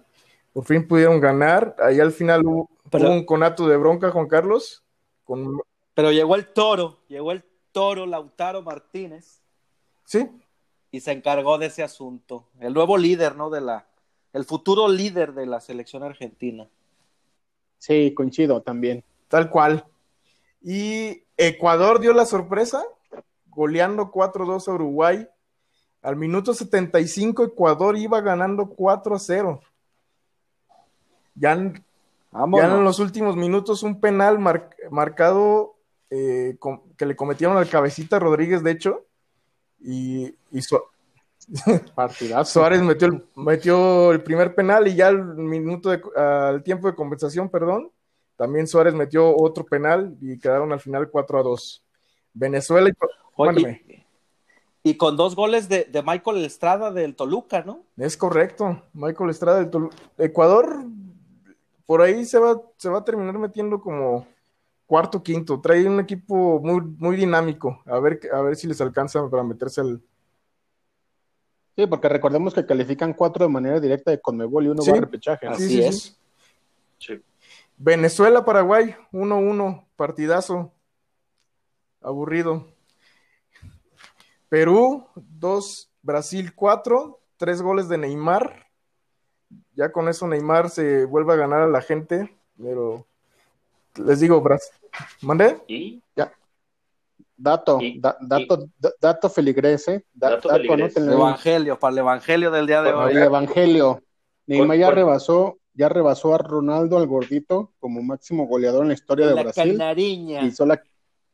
[0.53, 1.75] Por fin pudieron ganar.
[1.79, 4.83] Ahí al final hubo, un conato de bronca, Juan Carlos.
[5.25, 5.59] Con...
[5.93, 9.41] Pero llegó el toro, llegó el toro Lautaro Martínez.
[10.05, 10.29] Sí,
[10.91, 12.45] y se encargó de ese asunto.
[12.59, 13.49] El nuevo líder, ¿no?
[13.49, 13.87] De la,
[14.33, 16.67] el futuro líder de la selección argentina.
[17.77, 19.03] Sí, coincido también.
[19.27, 19.85] Tal cual.
[20.61, 22.83] Y Ecuador dio la sorpresa,
[23.47, 25.27] goleando 4-2 a Uruguay.
[26.01, 29.61] Al minuto 75, Ecuador iba ganando 4-0.
[31.35, 31.83] Ya, en,
[32.33, 34.37] en los últimos minutos, un penal
[34.89, 35.75] marcado
[36.09, 36.57] eh,
[36.97, 39.05] que le cometieron al cabecita Rodríguez, de hecho,
[39.83, 40.33] y,
[42.45, 46.95] Suárez metió el, metió el primer penal y ya al minuto de, al tiempo de
[46.95, 47.91] compensación, perdón,
[48.37, 51.83] también Suárez metió otro penal y quedaron al final 4 a 2.
[52.33, 52.93] Venezuela y
[54.83, 57.83] Y con dos goles de, de, Michael Estrada del Toluca, ¿no?
[57.97, 59.95] Es correcto, Michael Estrada del Toluca.
[60.17, 60.85] Ecuador,
[61.85, 64.25] por ahí se va, se va a terminar metiendo como
[64.91, 65.61] cuarto, quinto.
[65.61, 67.81] Trae un equipo muy, muy dinámico.
[67.85, 70.01] A ver, a ver si les alcanza para meterse al.
[71.77, 74.99] Sí, porque recordemos que califican cuatro de manera directa de Conmebol y uno va a
[74.99, 75.47] repechaje.
[75.47, 76.19] Así es.
[77.77, 80.73] Venezuela, Paraguay, 1-1, partidazo.
[82.01, 82.67] Aburrido.
[84.49, 88.67] Perú, 2, Brasil 4, 3 goles de Neymar.
[89.73, 93.07] Ya con eso Neymar se vuelve a ganar a la gente, pero
[93.95, 94.80] les digo, Brasil.
[95.21, 95.61] ¿Mande?
[95.67, 96.01] ¿Y?
[96.15, 96.31] Ya.
[97.37, 97.79] Dato,
[98.21, 100.05] dato, dato feligrese.
[100.13, 103.11] dato, evangelio, para el evangelio del día de hoy.
[103.13, 104.03] El evangelio.
[104.45, 109.27] Neymar ya rebasó, ya rebasó a Ronaldo al gordito como máximo goleador en la historia
[109.27, 109.71] de, la Brasil.
[109.77, 110.43] Canariña.
[110.43, 110.83] Y sola,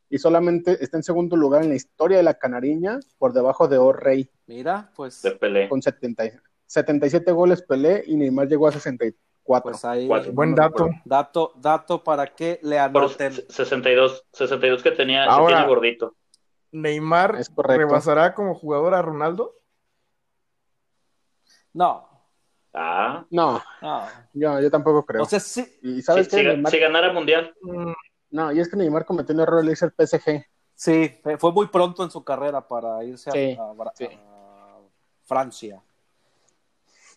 [0.10, 3.78] y solamente está en segundo lugar en la historia de la Canariña, por debajo de
[3.78, 4.30] O'Reilly.
[4.46, 5.22] Mira, pues.
[5.22, 5.68] De Pelé.
[5.68, 6.24] Con 70,
[6.66, 8.72] 77 goles Pelé y Neymar llegó a
[9.48, 9.72] 64.
[9.72, 10.90] Pues ahí, Buen dato.
[11.06, 13.32] Dato, dato para que le anoten.
[13.50, 16.16] 62, 62 que tenía, Ahora, que tiene gordito.
[16.72, 17.88] ¿Neymar Es correcto.
[17.88, 19.56] rebasará como jugador a Ronaldo?
[21.74, 22.06] No,
[22.80, 24.06] Ah, No, no.
[24.34, 25.24] yo, yo tampoco creo.
[25.24, 27.56] O sea, sí, y si, sabes si, qué, ga- Neymar, si ganara mundial.
[27.62, 27.94] Mm,
[28.32, 30.46] no, y es que Neymar cometió un error al irse al PSG.
[30.76, 34.06] sí, fue muy pronto en su carrera para irse a- Sí, a, sí.
[34.12, 34.78] a
[35.24, 35.82] Francia.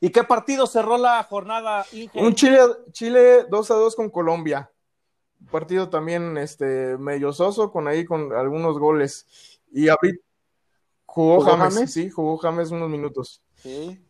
[0.00, 2.22] ¿Y qué partido cerró la jornada, Inge?
[2.22, 2.58] Un Chile,
[2.92, 4.70] Chile 2 a 2 con Colombia.
[5.40, 9.60] Un partido también este, medio soso, con ahí con algunos goles.
[9.72, 10.24] Y ahorita
[11.04, 11.92] jugó, ¿Jugó James, James?
[11.92, 13.42] sí, jugó James unos minutos.
[13.56, 14.00] Sí.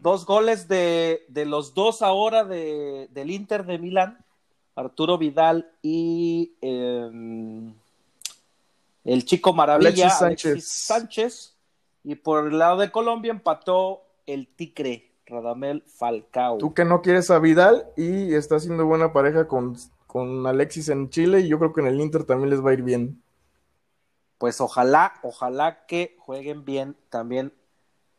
[0.00, 4.24] Dos goles de, de los dos ahora de, del Inter de Milán,
[4.76, 7.74] Arturo Vidal y em,
[9.04, 10.68] el chico maravilla, Alexis Alexis Sánchez.
[10.68, 11.56] Sánchez.
[12.04, 16.58] Y por el lado de Colombia empató el Tigre, Radamel Falcao.
[16.58, 21.10] Tú que no quieres a Vidal y está haciendo buena pareja con, con Alexis en
[21.10, 23.22] Chile y yo creo que en el Inter también les va a ir bien.
[24.38, 27.52] Pues ojalá, ojalá que jueguen bien también,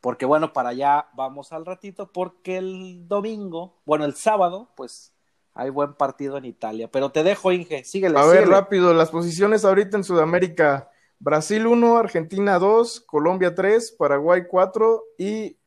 [0.02, 5.14] porque bueno, para allá vamos al ratito, porque el domingo, bueno, el sábado, pues
[5.54, 6.90] hay buen partido en Italia.
[6.92, 8.20] Pero te dejo, Inge, síguele.
[8.20, 8.52] A ver, síguele.
[8.52, 10.90] rápido, las posiciones ahorita en Sudamérica.
[11.20, 15.58] Brasil 1, Argentina 2, Colombia 3, Paraguay 4 y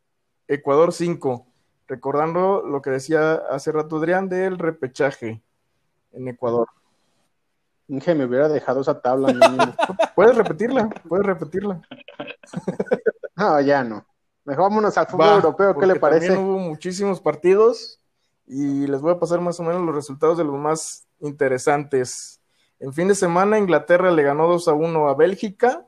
[0.48, 1.46] Ecuador 5.
[1.86, 5.42] Recordando lo que decía hace rato Adrián del repechaje
[6.12, 6.68] en Ecuador.
[7.88, 9.28] Inge me hubiera dejado esa tabla.
[10.14, 11.80] Puedes repetirla, puedes repetirla.
[13.36, 14.04] no, ya no.
[14.44, 16.28] Mejor vámonos al fútbol Va, europeo, ¿qué le parece?
[16.28, 18.00] También hubo muchísimos partidos
[18.46, 22.40] y les voy a pasar más o menos los resultados de los más interesantes.
[22.80, 25.86] En fin de semana, Inglaterra le ganó 2 a 1 a Bélgica.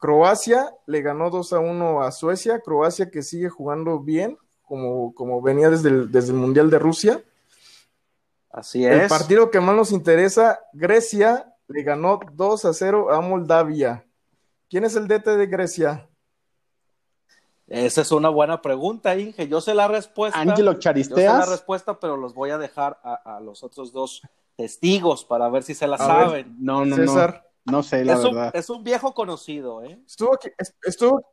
[0.00, 2.60] Croacia le ganó 2 a 1 a Suecia.
[2.60, 7.22] Croacia que sigue jugando bien, como, como venía desde el, desde el Mundial de Rusia.
[8.50, 9.08] Así El es.
[9.08, 14.04] partido que más nos interesa, Grecia le ganó 2 a 0 a Moldavia.
[14.68, 16.08] ¿Quién es el DT de Grecia?
[17.68, 19.46] Esa es una buena pregunta, Inge.
[19.46, 20.40] Yo sé la respuesta.
[20.40, 21.48] Ángelo Yo sé la Charisteas.
[21.48, 24.22] respuesta, pero los voy a dejar a, a los otros dos
[24.56, 26.26] testigos para ver si se la A ver.
[26.26, 26.56] saben.
[26.58, 27.44] No, no, César.
[27.44, 27.49] no.
[27.70, 28.50] No sé, la Es un, verdad.
[28.54, 29.98] es un viejo conocido, ¿eh?
[30.06, 30.50] Estuvo, aquí-
[30.84, 31.24] estuvo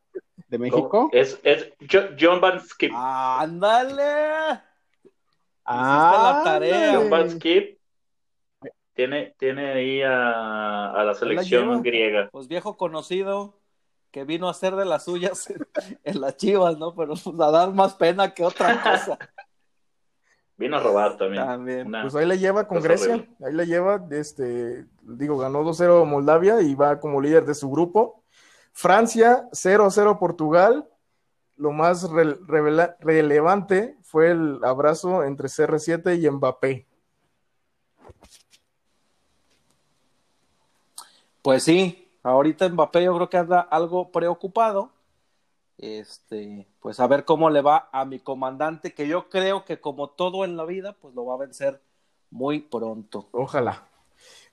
[0.47, 1.09] ¿De México?
[1.11, 2.91] Es, es Jo- John Van Skip.
[2.95, 4.61] ¡Ándale!
[5.65, 6.93] Ah, la tarea.
[6.95, 7.29] John Van.
[7.31, 7.77] Skip
[8.93, 12.29] tiene, tiene ahí a, a la selección griega.
[12.31, 13.59] Pues viejo conocido
[14.11, 15.67] que vino a hacer de las suyas en,
[16.03, 16.95] en las chivas, ¿no?
[16.95, 19.17] Pero pues, a dar más pena que otra cosa.
[20.57, 21.45] Vino a robar también.
[21.45, 21.87] También.
[21.87, 23.35] Una- Pues ahí le lleva con Grecia, horrible.
[23.45, 28.23] ahí le lleva, este, digo, ganó 2-0 Moldavia y va como líder de su grupo.
[28.73, 30.87] Francia, 0-0 Portugal.
[31.57, 36.85] Lo más re- revela- relevante fue el abrazo entre CR7 y Mbappé.
[41.41, 44.91] Pues sí, ahorita Mbappé yo creo que anda algo preocupado.
[45.77, 50.09] Este, pues a ver cómo le va a mi comandante, que yo creo que como
[50.09, 51.81] todo en la vida, pues lo va a vencer
[52.31, 53.29] muy pronto.
[53.31, 53.87] Ojalá.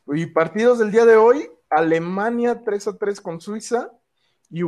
[0.06, 3.90] Y partidos del día de hoy, Alemania 3-3 con Suiza
[4.50, 4.62] y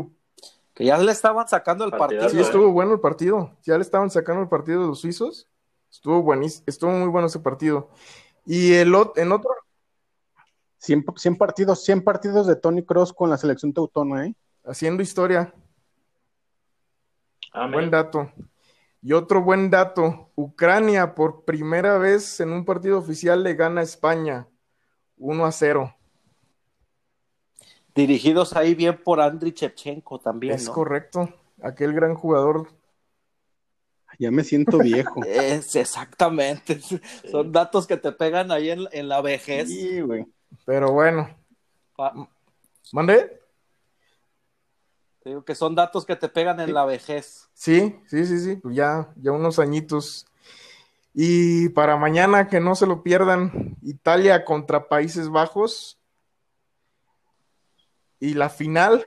[0.75, 2.29] Que ya le estaban sacando el partido.
[2.31, 2.41] Sí, ¿eh?
[2.41, 3.53] estuvo bueno el partido.
[3.63, 5.49] Ya le estaban sacando el partido de los suizos.
[5.91, 7.91] Estuvo buenísimo, estuvo muy bueno ese partido.
[8.47, 9.51] Y el ot- en otro
[10.79, 14.35] 100, 100 partidos, 100 partidos de Tony Cross con la selección teutona, ¿eh?
[14.65, 15.53] haciendo historia.
[17.73, 18.31] Buen dato.
[19.03, 23.85] Y otro buen dato, Ucrania por primera vez en un partido oficial le gana a
[23.85, 24.49] España
[25.17, 25.97] 1 a 0.
[27.95, 30.55] Dirigidos ahí bien por Andriy Chevchenko también.
[30.55, 31.29] Es correcto,
[31.63, 32.69] aquel gran jugador.
[34.19, 35.23] Ya me siento viejo.
[35.27, 36.81] es exactamente.
[37.31, 39.69] Son datos que te pegan ahí en, la vejez.
[39.69, 40.27] Sí, güey.
[40.65, 41.29] Pero bueno.
[42.93, 43.41] ¿Mande?
[45.27, 47.51] Te digo que son datos que te pegan en la vejez.
[47.53, 48.61] Sí, sí, sí, sí.
[48.71, 50.25] Ya, ya unos añitos.
[51.13, 55.99] Y para mañana que no se lo pierdan, Italia contra Países Bajos.
[58.21, 59.05] Y la final,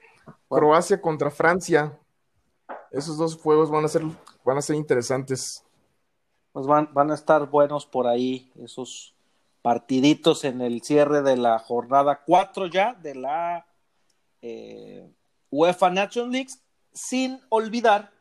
[0.50, 1.98] Croacia contra Francia.
[2.92, 4.04] Esos dos juegos van a ser,
[4.44, 5.64] van a ser interesantes.
[6.52, 9.16] Pues van, van a estar buenos por ahí, esos
[9.62, 13.66] partiditos en el cierre de la jornada 4 ya de la
[14.42, 15.10] eh,
[15.52, 16.50] UEFA National League,
[16.94, 18.12] sin olvidar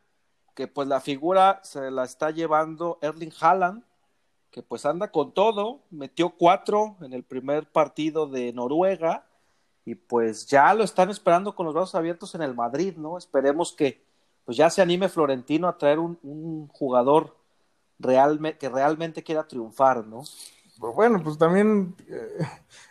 [0.55, 3.85] que pues la figura se la está llevando Erling Haaland,
[4.51, 9.25] que pues anda con todo, metió cuatro en el primer partido de Noruega
[9.85, 13.17] y pues ya lo están esperando con los brazos abiertos en el Madrid, ¿no?
[13.17, 14.03] Esperemos que
[14.45, 17.37] pues ya se anime Florentino a traer un, jugador
[17.99, 20.25] realmente, que realmente quiera triunfar, ¿no?
[20.79, 22.47] Bueno, pues también eh,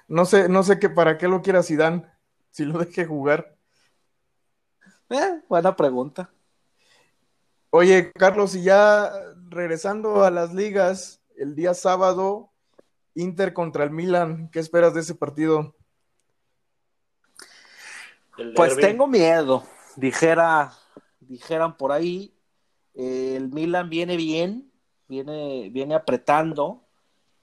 [0.07, 2.05] no sé, no sé qué para qué lo quiera Zidane,
[2.51, 3.56] si lo deje jugar.
[5.09, 6.29] Eh, buena pregunta.
[7.69, 9.11] Oye, Carlos, y ya
[9.49, 12.49] regresando a las ligas, el día sábado,
[13.15, 15.75] Inter contra el Milan, ¿qué esperas de ese partido?
[18.55, 19.63] Pues tengo miedo,
[19.95, 20.73] dijera,
[21.19, 22.33] dijeran por ahí,
[22.93, 24.71] el Milan viene bien,
[25.07, 26.83] viene, viene apretando,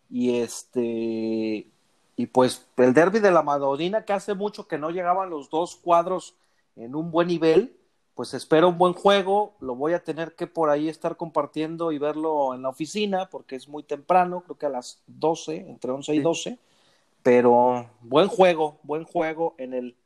[0.08, 1.70] y este,
[2.16, 5.76] y pues el derby de la Madonina, que hace mucho que no llegaban los dos
[5.76, 6.36] cuadros
[6.76, 7.76] en un buen nivel,
[8.14, 11.98] pues espero un buen juego, lo voy a tener que por ahí estar compartiendo y
[11.98, 16.14] verlo en la oficina porque es muy temprano, creo que a las 12, entre 11
[16.14, 16.58] y 12,
[17.22, 19.96] pero buen juego, buen juego en el,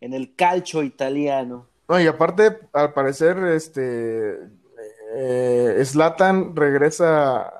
[0.00, 1.66] en el calcio italiano.
[1.88, 4.38] No, y aparte, al parecer, este,
[5.16, 7.52] eh, Zlatan regresa,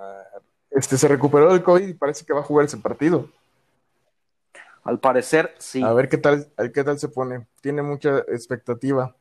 [0.70, 3.28] este, se recuperó del COVID y parece que va a jugar ese partido.
[4.82, 5.82] Al parecer, sí.
[5.82, 7.46] A ver qué tal, a ver qué tal se pone.
[7.60, 9.14] Tiene mucha expectativa.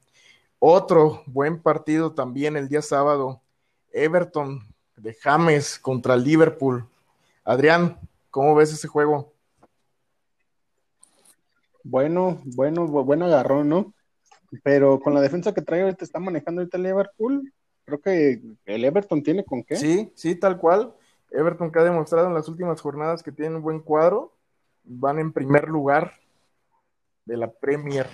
[0.59, 3.41] Otro buen partido también el día sábado.
[3.91, 4.61] Everton
[4.95, 6.87] de James contra Liverpool.
[7.43, 9.33] Adrián, ¿cómo ves ese juego?
[11.83, 13.93] Bueno, bueno, buen agarrón, ¿no?
[14.63, 17.53] Pero con la defensa que trae ahorita está manejando ahorita el Liverpool,
[17.85, 19.75] creo que el Everton tiene con qué.
[19.75, 20.93] Sí, sí, tal cual.
[21.31, 24.33] Everton que ha demostrado en las últimas jornadas que tiene un buen cuadro,
[24.89, 26.13] van en primer lugar
[27.25, 28.07] de la Premier.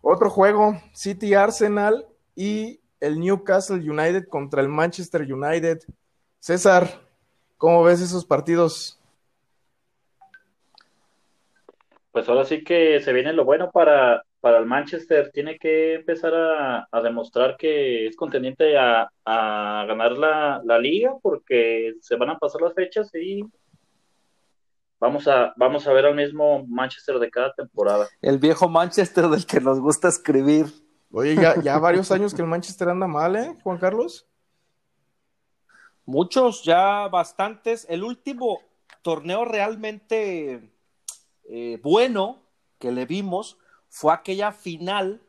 [0.00, 2.06] Otro juego, City Arsenal
[2.36, 5.80] y el Newcastle United contra el Manchester United.
[6.38, 6.86] César,
[7.58, 9.00] ¿cómo ves esos partidos?
[12.12, 15.32] Pues ahora sí que se viene lo bueno para, para el Manchester.
[15.32, 22.14] Tiene que empezar a, demostrar que es contendiente a, ganar la, la, liga porque se
[22.14, 23.44] van a pasar las fechas y
[25.04, 28.08] Vamos a, vamos a ver al mismo Manchester de cada temporada.
[28.22, 30.64] El viejo Manchester del que nos gusta escribir.
[31.12, 34.26] Oye, ya, ya varios años que el Manchester anda mal, ¿eh, Juan Carlos?
[36.06, 37.86] Muchos, ya bastantes.
[37.90, 38.62] El último
[39.02, 40.72] torneo realmente
[41.50, 42.38] eh, bueno
[42.78, 43.58] que le vimos
[43.90, 45.20] fue aquella final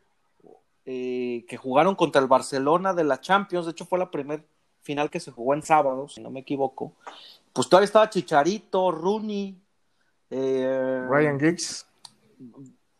[0.86, 3.66] eh, que jugaron contra el Barcelona de la Champions.
[3.66, 4.42] De hecho, fue la primera
[4.80, 6.94] final que se jugó en sábado, si no me equivoco.
[7.52, 9.65] Pues todavía estaba Chicharito, Rooney,
[10.30, 11.86] eh, Ryan Giggs.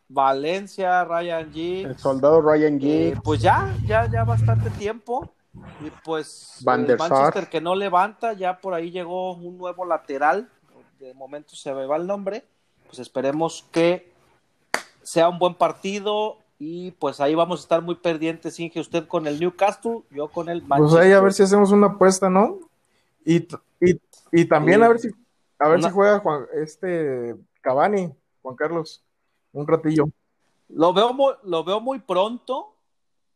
[0.09, 1.89] Valencia, Ryan Giggs.
[1.89, 3.21] El soldado Ryan eh, Giggs.
[3.23, 5.33] pues ya, ya, ya bastante tiempo.
[5.81, 10.49] Y pues Van der Manchester que no levanta, ya por ahí llegó un nuevo lateral.
[10.99, 12.45] De momento se me va el nombre.
[12.85, 14.11] Pues esperemos que
[15.01, 19.27] sea un buen partido y pues ahí vamos a estar muy pendientes, Inge, usted con
[19.27, 20.97] el Newcastle, yo con el Manchester.
[20.97, 22.59] Pues ahí a ver si hacemos una apuesta, ¿no?
[23.23, 23.47] Y,
[24.31, 25.09] y, también a ver si
[25.59, 29.03] a ver si juega Juan, este Cavani, Juan Carlos,
[29.53, 30.09] un ratillo.
[30.69, 32.75] Lo veo muy, lo veo muy pronto,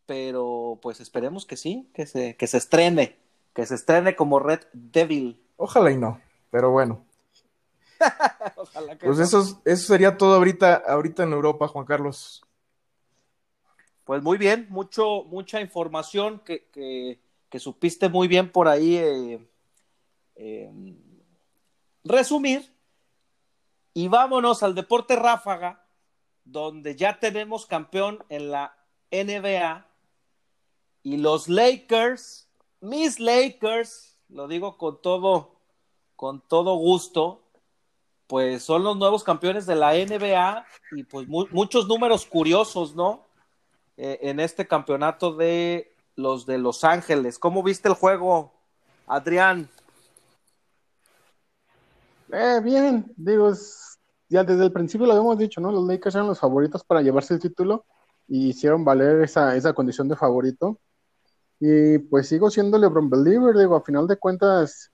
[0.05, 3.17] pero pues esperemos que sí, que se, que se estrene,
[3.53, 5.41] que se estrene como Red Devil.
[5.57, 7.05] Ojalá y no, pero bueno.
[8.99, 12.43] pues eso, eso sería todo ahorita, ahorita en Europa, Juan Carlos.
[14.03, 17.19] Pues muy bien, mucho, mucha información que, que,
[17.49, 18.97] que supiste muy bien por ahí.
[18.97, 19.47] Eh,
[20.35, 20.71] eh,
[22.03, 22.71] resumir
[23.93, 25.85] y vámonos al deporte ráfaga,
[26.43, 28.75] donde ya tenemos campeón en la
[29.11, 29.85] NBA
[31.03, 32.47] y los Lakers,
[32.79, 35.55] mis Lakers, lo digo con todo,
[36.15, 37.41] con todo gusto,
[38.27, 43.25] pues son los nuevos campeones de la NBA y pues muchos números curiosos, ¿no?
[43.97, 47.37] Eh, en este campeonato de los de Los Ángeles.
[47.37, 48.53] ¿Cómo viste el juego,
[49.05, 49.69] Adrián?
[52.33, 53.51] Eh, bien, digo,
[54.29, 55.71] ya desde el principio lo habíamos dicho, ¿no?
[55.71, 57.85] Los Lakers eran los favoritos para llevarse el título
[58.27, 60.79] y hicieron valer esa, esa condición de favorito.
[61.59, 64.91] Y pues sigo siendo LeBron Believer, digo, a final de cuentas,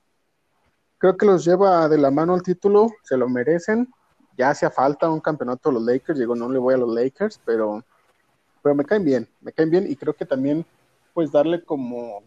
[0.97, 3.87] creo que los lleva de la mano al título, se lo merecen.
[4.35, 7.39] Ya hacía falta un campeonato a los Lakers, digo, no le voy a los Lakers,
[7.45, 7.83] pero,
[8.63, 10.65] pero me caen bien, me caen bien y creo que también,
[11.13, 12.23] pues darle como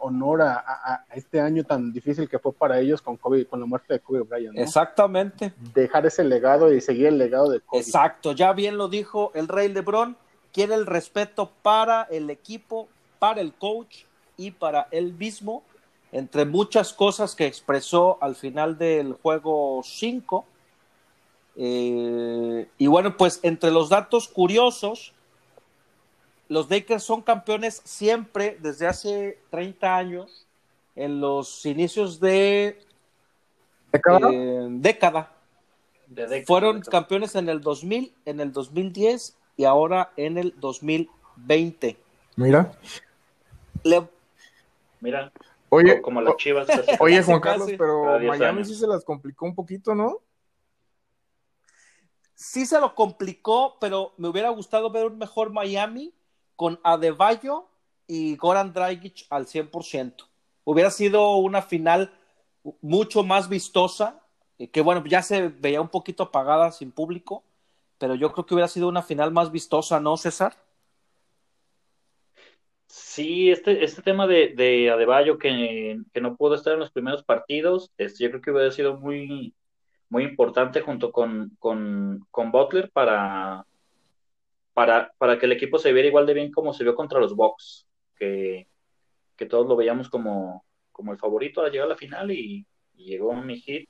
[0.00, 3.94] honor a, este año tan difícil que fue para ellos con Kobe, con la muerte
[3.94, 4.58] de Kobe Bryant.
[4.58, 5.52] Exactamente.
[5.74, 7.82] Dejar ese legado y seguir el legado de Kobe.
[7.82, 10.16] Exacto, ya bien lo dijo el Rey LeBron,
[10.52, 12.88] quiere el respeto para el equipo,
[13.18, 14.04] para el coach
[14.36, 15.62] y para él mismo,
[16.12, 20.44] entre muchas cosas que expresó al final del juego 5.
[21.56, 25.12] Eh, y bueno, pues entre los datos curiosos,
[26.48, 30.46] los Lakers son campeones siempre desde hace 30 años,
[30.96, 32.78] en los inicios de
[33.92, 34.30] década.
[34.32, 35.32] Eh, década.
[36.46, 41.96] Fueron campeones en el 2000, en el 2010 y ahora en el 2020.
[42.36, 42.72] Mira.
[45.00, 45.32] Mira.
[45.68, 46.66] Oye, como las chivas.
[47.00, 50.18] Oye, Juan Carlos, pero Miami sí se las complicó un poquito, ¿no?
[52.34, 56.14] Sí se lo complicó, pero me hubiera gustado ver un mejor Miami
[56.58, 57.68] con Adebayo
[58.08, 60.26] y Goran Dragic al 100%.
[60.64, 62.12] Hubiera sido una final
[62.80, 64.20] mucho más vistosa,
[64.58, 67.44] eh, que bueno, ya se veía un poquito apagada sin público,
[67.96, 70.56] pero yo creo que hubiera sido una final más vistosa, ¿no, César?
[72.88, 77.92] Sí, este, este tema de, de Adebayo que, no pudo estar en los primeros partidos,
[77.98, 79.54] este, yo creo que hubiera sido muy,
[80.08, 83.64] muy importante junto con, con, con Butler para,
[85.18, 87.88] para, que el equipo se viera igual de bien como se vio contra los Bucks,
[88.14, 88.68] que,
[89.48, 92.64] todos lo veíamos como, como el favorito a llegar a la final y,
[92.94, 93.88] llegó mi hit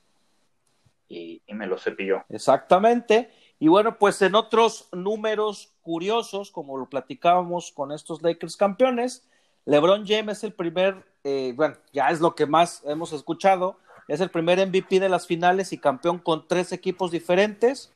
[1.07, 2.23] y, me lo cepilló.
[2.29, 3.29] Exactamente.
[3.59, 9.27] Y bueno, pues en otros números curiosos, como lo platicábamos con estos Lakers campeones,
[9.65, 13.77] LeBron James es el primer, eh, bueno, ya es lo que más hemos escuchado,
[14.07, 17.93] es el primer MVP de las finales y campeón con tres equipos diferentes.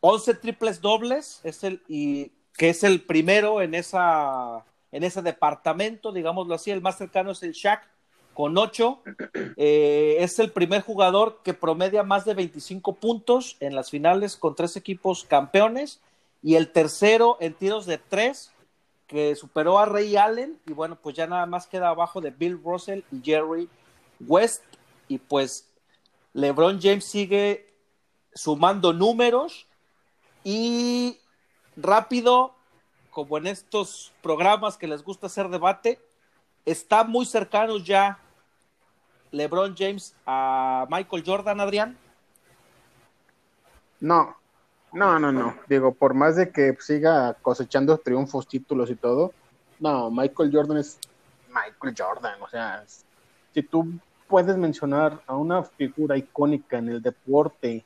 [0.00, 6.12] 11 triples dobles, es el, y que es el primero en, esa, en ese departamento,
[6.12, 7.82] digámoslo así, el más cercano es el Shaq
[8.34, 9.02] con 8.
[9.58, 14.54] Eh, es el primer jugador que promedia más de 25 puntos en las finales con
[14.54, 16.00] tres equipos campeones
[16.42, 18.52] y el tercero en tiros de tres
[19.06, 22.60] que superó a Ray Allen y bueno, pues ya nada más queda abajo de Bill
[22.62, 23.68] Russell y Jerry
[24.20, 24.62] West
[25.08, 25.68] y pues
[26.34, 27.72] LeBron James sigue
[28.34, 29.66] sumando números
[30.48, 31.18] y
[31.76, 32.54] rápido,
[33.10, 35.98] como en estos programas que les gusta hacer debate,
[36.64, 38.20] está muy cercanos ya
[39.32, 41.98] LeBron James a Michael Jordan, Adrián.
[43.98, 44.36] No,
[44.92, 45.56] no, no, no.
[45.68, 49.32] Digo, por más de que siga cosechando triunfos, títulos y todo,
[49.80, 51.00] no, Michael Jordan es
[51.48, 52.40] Michael Jordan.
[52.40, 52.84] O sea,
[53.52, 57.84] si tú puedes mencionar a una figura icónica en el deporte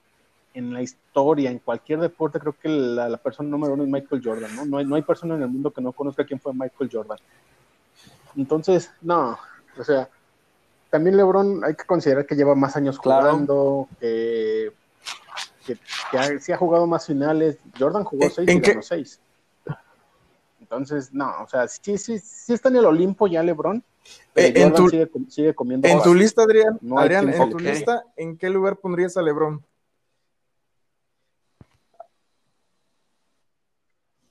[0.55, 4.57] en la historia, en cualquier deporte, creo que la, persona número uno es Michael Jordan,
[4.57, 4.64] ¿no?
[4.64, 7.18] No hay, no hay persona en el mundo que no conozca quién fue Michael Jordan.
[8.36, 9.38] Entonces, no,
[9.78, 10.09] o sea,
[10.90, 14.72] también LeBron hay que considerar que lleva más años jugando, que,
[15.64, 15.78] que,
[16.40, 17.59] sí ha jugado más finales.
[17.78, 19.20] Jordan jugó seis y ganó seis.
[20.61, 23.82] Entonces, no, o sea, sí, sí, sí está en el Olimpo ya LeBron.
[24.34, 24.88] Eh, en tu,
[25.28, 25.86] sigue, comiendo.
[25.86, 29.64] En tu lista, Adrián, Adrián en tu lista, ¿en qué lugar pondrías a LeBron?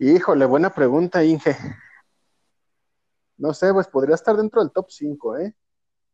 [0.01, 1.57] Híjole, buena pregunta, Inge.
[3.37, 5.53] No sé, pues podría estar dentro del top 5, ¿eh?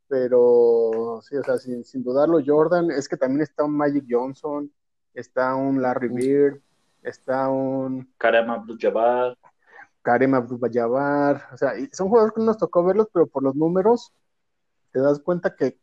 [0.08, 4.72] Pero sí, o sea, sin, dudarlo, Jordan, es que también está un Magic Johnson,
[5.14, 6.62] está un Larry Bird,
[7.04, 8.12] está un...
[8.18, 9.38] Karim Abdul-Jabbar.
[10.02, 14.12] Karim Abdul-Jabbar, o sea, son jugadores que nos tocó verlos, pero por los números
[14.92, 15.78] te das cuenta que,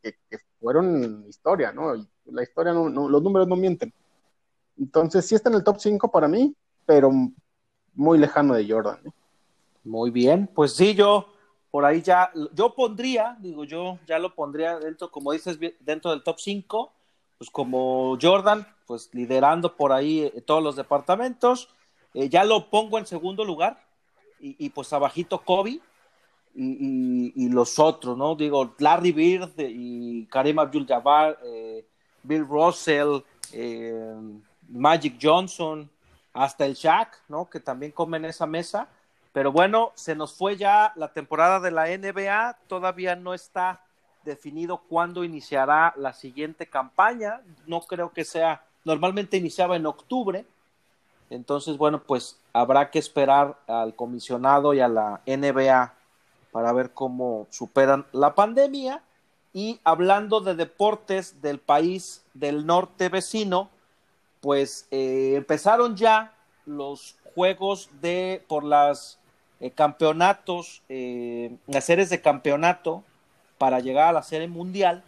[0.58, 1.94] fueron historia, ¿no?
[1.94, 3.92] Y la historia, no, los números no mienten.
[4.76, 7.12] Entonces, sí está en el top 5 para mí, pero
[7.94, 8.98] muy lejano de Jordan.
[9.04, 9.10] ¿eh?
[9.84, 11.28] Muy bien, pues sí, yo
[11.70, 16.22] por ahí ya, yo pondría, digo yo, ya lo pondría dentro, como dices, dentro del
[16.22, 16.92] top 5,
[17.38, 21.70] pues como Jordan, pues liderando por ahí eh, todos los departamentos,
[22.14, 23.82] eh, ya lo pongo en segundo lugar,
[24.44, 25.78] y, pues abajito Kobe,
[26.56, 28.34] y, los otros, ¿no?
[28.34, 31.38] Digo, Larry Bird y Karim Abdul-Jabbar,
[32.24, 33.20] Bill Russell,
[34.68, 35.88] Magic Johnson,
[36.32, 37.48] hasta el Shaq, ¿no?
[37.48, 38.88] Que también come en esa mesa.
[39.32, 43.80] Pero bueno, se nos fue ya la temporada de la NBA, todavía no está
[44.24, 50.44] definido cuándo iniciará la siguiente campaña, no creo que sea, normalmente iniciaba en octubre,
[51.30, 55.94] entonces bueno, pues habrá que esperar al comisionado y a la NBA
[56.52, 59.02] para ver cómo superan la pandemia.
[59.54, 63.70] Y hablando de deportes del país del norte vecino,
[64.42, 66.34] pues eh, empezaron ya
[66.66, 69.18] los juegos de por las
[69.60, 73.04] eh, campeonatos, eh, las series de campeonato
[73.56, 75.04] para llegar a la serie mundial.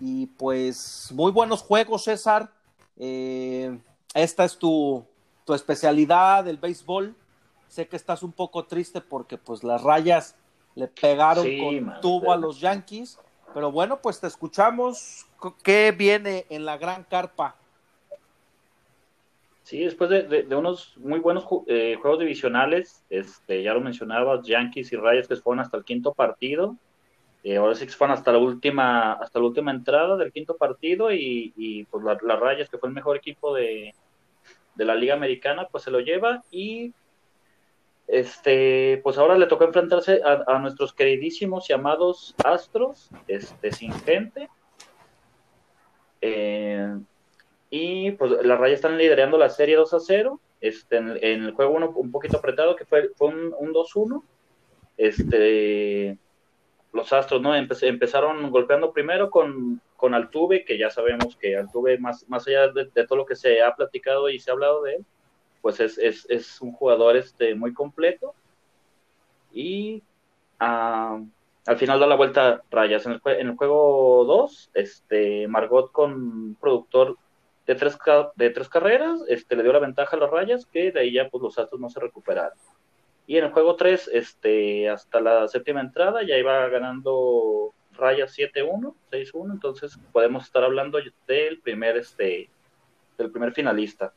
[0.00, 2.48] Y pues muy buenos juegos, César.
[2.96, 5.04] esta es tu,
[5.44, 7.14] tu especialidad, el béisbol.
[7.68, 10.36] Sé que estás un poco triste porque pues las rayas
[10.76, 13.18] le pegaron con tubo a los Yankees,
[13.52, 15.26] pero bueno, pues te escuchamos.
[15.64, 17.56] ¿Qué viene en la gran carpa?
[19.64, 24.96] Sí, después de, unos muy buenos eh, juegos divisionales, este, ya lo mencionabas, Yankees y
[24.96, 26.76] Rayas que fueron hasta el quinto partido,
[27.42, 31.10] eh, ahora sí que fueron hasta la última, hasta la última entrada del quinto partido
[31.10, 33.94] y, y pues las Rayas que fue el mejor equipo de,
[34.74, 36.92] de la Liga Americana, pues se lo lleva y
[38.06, 44.50] este, pues ahora le tocó enfrentarse a, nuestros queridísimos llamados Astros, este, sin gente.
[46.20, 46.98] Eh,
[47.76, 50.40] y pues las rayas están liderando la serie 2 a 0.
[50.60, 51.08] Este, en,
[51.42, 54.22] el juego uno, un poquito apretado, que fue, fue un, 2-1.
[54.96, 56.16] Este,
[56.92, 57.52] los Astros ¿no?
[57.52, 62.86] empezaron golpeando primero con, con Altuve, que ya sabemos que Altuve, más, más allá de,
[63.06, 65.04] todo lo que se ha platicado y se ha hablado de él,
[65.60, 68.36] pues es, es, es un jugador este, muy completo.
[69.52, 70.00] Y
[70.60, 71.20] ah,
[71.66, 73.04] al final da la vuelta rayas.
[73.06, 77.16] En el, en el juego 2, este, Margot con productor
[77.66, 77.98] de tres,
[78.36, 81.28] de tres carreras, este, le dio la ventaja a los rayas, que de ahí ya
[81.28, 82.58] pues, los Astros no se recuperaron.
[83.26, 88.94] Y en el juego 3, este, hasta la séptima entrada, ya iba ganando Rayas 7-1,
[89.10, 92.50] 6-1, entonces podemos estar hablando del primer, este,
[93.16, 94.12] del primer finalista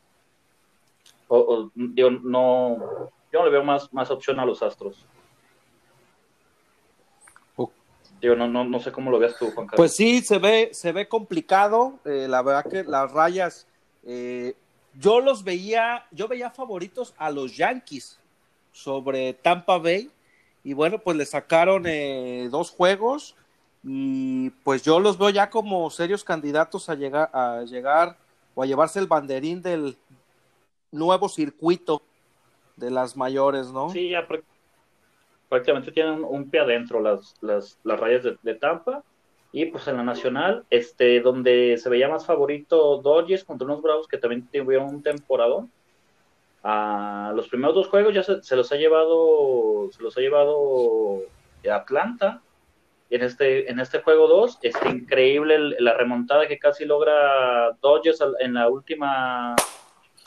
[1.27, 2.77] o, digo, no,
[3.31, 5.05] yo no le veo más, más opción a los Astros.
[8.21, 9.77] Digo, no, no, no sé cómo lo veas tú, Juan Carlos.
[9.77, 11.99] Pues sí, se ve, se ve complicado.
[12.05, 13.67] Eh, la verdad que las rayas,
[14.05, 14.55] eh,
[14.95, 18.19] yo los veía, yo veía favoritos a los Yankees
[18.71, 20.09] sobre Tampa Bay.
[20.63, 23.35] Y bueno, pues le sacaron eh, dos juegos.
[23.83, 28.17] Y pues yo los veo ya como serios candidatos a llegar, a llegar
[28.55, 29.95] o a llevarse el banderín del,
[30.91, 32.01] nuevo circuito
[32.75, 33.89] de las mayores, ¿no?
[33.89, 34.56] Sí, ya prácticamente
[35.93, 39.03] tienen un, pie adentro las, las, las rayas de, Tampa.
[39.51, 44.07] Y pues en la nacional, este, donde se veía más favorito Dodgers contra unos Bravos
[44.07, 45.71] que también tuvieron un temporadón.
[46.63, 51.21] A los primeros dos juegos ya se, los ha llevado, se los ha llevado
[51.71, 52.41] Atlanta.
[53.09, 58.53] En este, en este juego 2, es increíble la remontada que casi logra Dodgers en
[58.53, 59.55] la última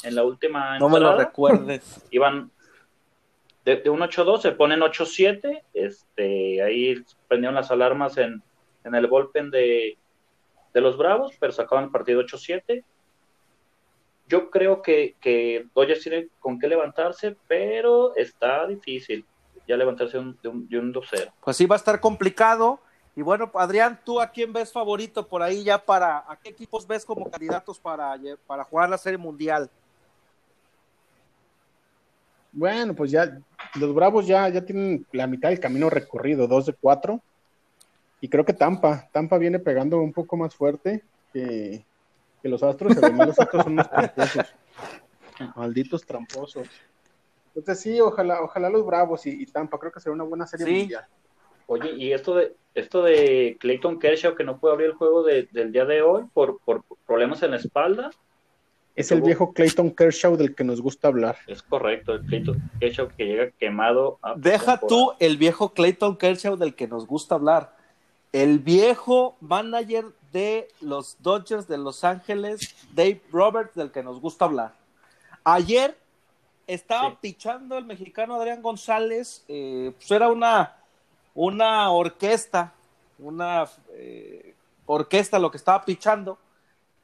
[0.02, 2.02] en la última No me lo recuerdes.
[2.10, 2.50] Iban
[3.64, 5.62] de, un 8-2, se ponen 8-7.
[5.74, 8.42] Este, ahí prendieron las alarmas en,
[8.84, 9.98] en el bullpen de,
[10.72, 12.84] de los Bravos, pero sacaban el partido 8-7.
[14.28, 19.24] Yo creo que, que Dodgers tiene con qué levantarse, pero está difícil
[19.66, 21.32] ya levantarse de un, de un 2-0.
[21.42, 22.80] Pues sí, va a estar complicado.
[23.16, 26.86] Y bueno, Adrián, ¿tú a quién ves favorito por ahí ya para, a qué equipos
[26.86, 28.14] ves como candidatos para,
[28.46, 29.68] para jugar la Serie Mundial?
[32.52, 33.38] Bueno, pues ya
[33.76, 37.20] los Bravos ya, ya tienen la mitad del camino recorrido, dos de cuatro.
[38.20, 41.02] Y creo que Tampa, Tampa viene pegando un poco más fuerte
[41.32, 41.84] que,
[42.42, 42.96] los Astros.
[42.96, 44.54] Además, los Astros son unos tramposos.
[45.56, 46.68] Malditos tramposos.
[47.54, 51.06] Entonces sí, ojalá, ojalá los Bravos y, Tampa, creo que será una buena serie mundial.
[51.66, 55.72] Oye, y esto de esto de Clayton Kershaw que no puede abrir el juego del
[55.72, 58.10] día de hoy por, por problemas en la espalda,
[59.00, 61.36] es el viejo Clayton Kershaw del que nos gusta hablar.
[61.46, 64.18] Es correcto, el Clayton Kershaw que llega quemado.
[64.36, 67.76] Deja tú el viejo Clayton Kershaw del que nos gusta hablar.
[68.32, 74.44] El viejo manager de los Dodgers de Los Ángeles, Dave Roberts, del que nos gusta
[74.44, 74.74] hablar.
[75.42, 75.96] Ayer
[76.66, 80.76] estaba pichando el mexicano Adrián González, eh, pues era una,
[81.34, 82.72] una orquesta,
[83.18, 84.54] una eh,
[84.86, 86.38] orquesta lo que estaba pichando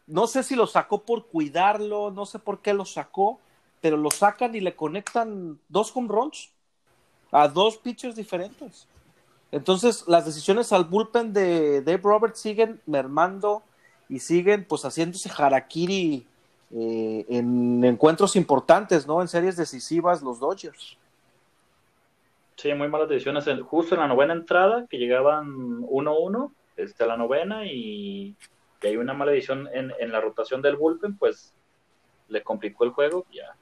[0.07, 3.41] no sé si lo sacó por cuidarlo, no sé por qué lo sacó,
[3.81, 6.51] pero lo sacan y le conectan dos home runs
[7.33, 8.87] a dos pitchers diferentes.
[9.53, 13.63] Entonces, las decisiones al bullpen de Dave Roberts siguen mermando
[14.09, 16.27] y siguen pues haciéndose harakiri
[16.73, 19.23] eh, en encuentros importantes, ¿no?
[19.23, 20.97] En series decisivas los Dodgers.
[22.57, 23.45] Sí, muy malas decisiones.
[23.65, 28.35] Justo en la novena entrada, que llegaban 1-1 este, a la novena y,
[28.83, 31.53] hay una mala decisión en, en, la rotación del bullpen, pues
[32.29, 33.57] le complicó el juego ya,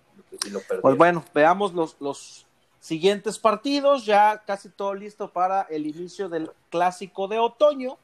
[0.47, 0.83] y lo perdió.
[0.83, 2.47] Pues bueno, veamos los, los
[2.81, 7.97] siguientes partidos, ya casi todo listo para el inicio del clásico de otoño.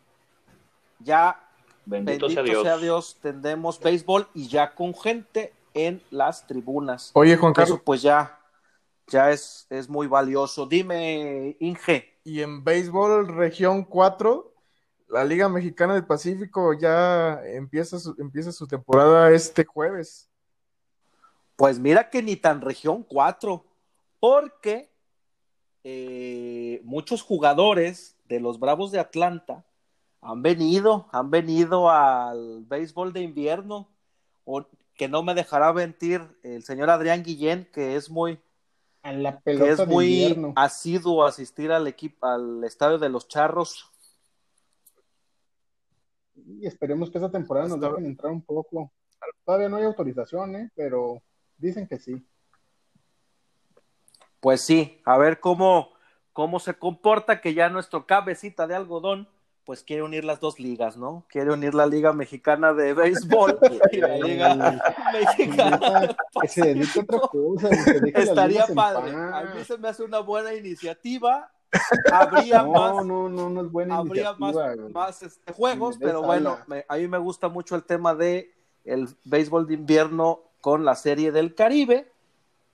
[1.01, 1.39] Ya,
[1.85, 2.63] bendito, sea, Dios.
[2.63, 3.19] sea, Dios.
[3.21, 7.11] tendremos béisbol y ya con gente en las tribunas.
[7.15, 7.77] Oye, Juan Carlos.
[7.77, 8.39] Eso pues ya,
[9.07, 10.67] ya es, es muy valioso.
[10.67, 12.19] Dime, Inge.
[12.25, 14.50] Y en béisbol, región 4,
[15.11, 20.31] la Liga Mexicana del Pacífico ya empieza su, empieza su temporada este jueves.
[21.57, 23.65] Pues mira que ni tan región 4
[24.19, 24.91] porque
[25.83, 29.65] eh, muchos jugadores de los Bravos de Atlanta
[30.21, 33.89] han venido, han venido al béisbol de invierno,
[34.45, 38.39] o, que no me dejará mentir el señor Adrián Guillén, que es muy,
[39.45, 43.91] que es muy asiduo a asistir al equipo, al estadio de los Charros.
[46.47, 48.93] Y esperemos que esta temporada nos dejen entrar un poco.
[49.45, 50.71] Todavía no hay autorización, ¿eh?
[50.75, 51.23] pero
[51.59, 52.25] dicen que sí
[54.41, 55.93] pues sí, a ver cómo,
[56.33, 59.29] cómo se comporta, que ya nuestro cabecita de algodón,
[59.65, 61.27] pues quiere unir las dos ligas, ¿no?
[61.29, 63.59] Quiere unir la Liga Mexicana de Béisbol
[63.93, 64.83] y la Liga
[65.13, 66.17] Mexicana.
[68.15, 69.13] Estaría padre.
[69.15, 71.53] A mí se me hace una buena iniciativa.
[72.13, 73.05] Habría más.
[73.05, 74.55] No, no, no es buena habría más,
[74.93, 76.59] más este, juegos, pero bueno,
[76.89, 78.53] a mí me gusta mucho el tema de
[78.85, 82.11] el béisbol de invierno con la serie del Caribe.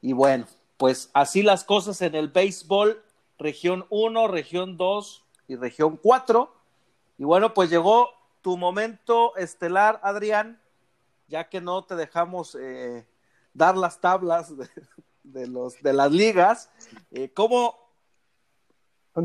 [0.01, 3.03] Y bueno, pues así las cosas en el béisbol,
[3.38, 6.53] región 1, región 2 y región 4.
[7.18, 8.11] Y bueno, pues llegó
[8.42, 10.61] tu momento estelar, Adrián,
[11.28, 13.07] ya que no te dejamos eh,
[13.53, 14.53] dar las tablas
[15.24, 16.70] de, los, de las ligas.
[17.11, 17.86] Eh, ¿Cómo,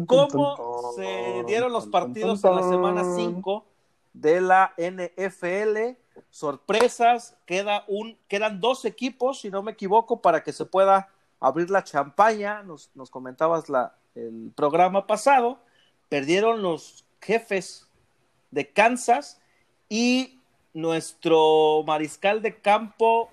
[0.05, 3.65] cómo se dieron los partidos en la semana 5
[4.13, 5.97] de la NFL?
[6.29, 11.69] Sorpresas, queda un, quedan dos equipos, si no me equivoco, para que se pueda abrir
[11.69, 15.59] la champaña, nos, nos comentabas la, el programa pasado,
[16.09, 17.87] perdieron los jefes
[18.51, 19.41] de Kansas
[19.89, 20.39] y
[20.73, 23.29] nuestro mariscal de campo,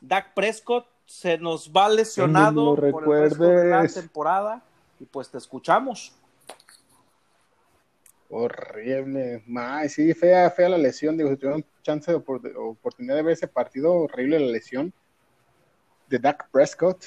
[0.00, 4.62] Dak Prescott, se nos va lesionado por el resto de la temporada
[5.00, 6.14] y pues te escuchamos.
[8.28, 9.42] Horrible,
[9.88, 13.92] sí, fea, fea la lesión, digo, si tuvieron chance de oportunidad de ver ese partido,
[13.92, 14.92] horrible la lesión
[16.08, 17.04] de Dak Prescott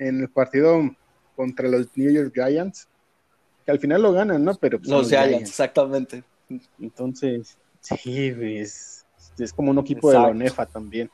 [0.00, 0.80] en el partido
[1.36, 2.88] contra los New York Giants,
[3.64, 4.54] que al final lo ganan, ¿no?
[4.56, 6.24] Pero pues, los, Giants, exactamente.
[6.80, 9.06] Entonces, sí, es,
[9.38, 11.08] es como un equipo de la UNEFA también.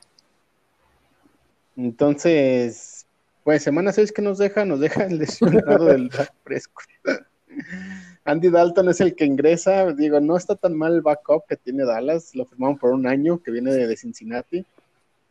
[1.77, 3.00] Entonces,
[3.45, 6.11] pues semana 6 que nos deja, nos deja el lesionado del
[6.45, 6.87] Prescott.
[8.25, 11.85] Andy Dalton es el que ingresa, digo, no está tan mal el backup que tiene
[11.85, 14.65] Dallas, lo firmaron por un año, que viene de Cincinnati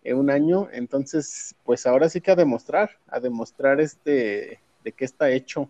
[0.04, 5.06] en un año, entonces, pues ahora sí que a demostrar, a demostrar este, de qué
[5.06, 5.70] está hecho,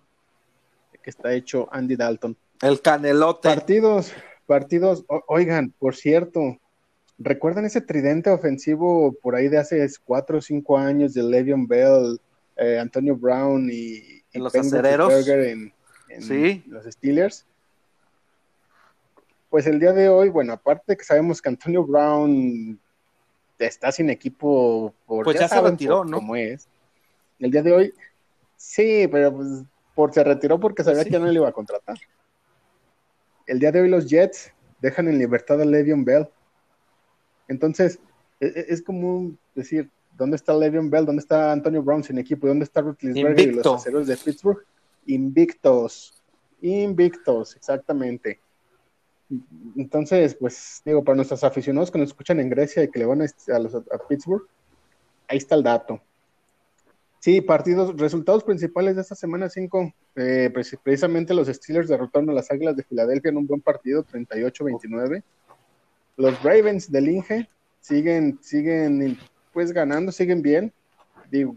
[0.91, 2.37] de qué está hecho Andy Dalton.
[2.61, 3.49] El canelote.
[3.49, 4.13] Partidos,
[4.45, 6.57] partidos, oigan, por cierto,
[7.17, 12.19] ¿recuerdan ese tridente ofensivo por ahí de hace cuatro o cinco años de Le'Veon Bell,
[12.59, 15.27] eh, Antonio Brown y, los acereros?
[15.27, 15.71] En,
[16.21, 16.63] ¿Sí?
[16.67, 17.45] los Steelers?
[19.49, 22.79] Pues el día de hoy, bueno, aparte que sabemos que Antonio Brown
[23.57, 26.17] está sin equipo por pues ya, se retiró, ¿no?
[26.17, 26.67] Como es.
[27.39, 27.93] El día de hoy,
[28.55, 29.63] sí, pero pues
[29.95, 31.97] por, se retiró porque sabía que no le iba a contratar.
[33.47, 34.51] El día de hoy los Jets
[34.81, 36.27] dejan en libertad a Le'Veon Bell.
[37.47, 37.99] Entonces,
[38.39, 39.89] e, e, es, como decir,
[40.19, 41.05] ¿dónde está Le'Veon Bell?
[41.05, 42.47] ¿Dónde está Antonio Brown sin equipo?
[42.47, 44.63] ¿Dónde está Rutlisberger y los aceros de Pittsburgh?
[45.07, 46.21] Invictos.
[46.61, 48.39] Invictos, exactamente.
[49.77, 53.21] Entonces, pues digo, para nuestros aficionados que nos escuchan en Grecia y que le van
[53.21, 54.45] a, los, a Pittsburgh,
[55.27, 56.01] ahí está el dato.
[57.19, 60.51] Sí, partidos, resultados principales de esta semana 5, eh,
[60.83, 65.23] precisamente los Steelers derrotaron a las Águilas de Filadelfia en un buen partido, 38-29.
[66.17, 67.49] Los Ravens del Inge
[67.81, 69.17] siguen, siguen
[69.53, 70.73] pues ganando, siguen bien.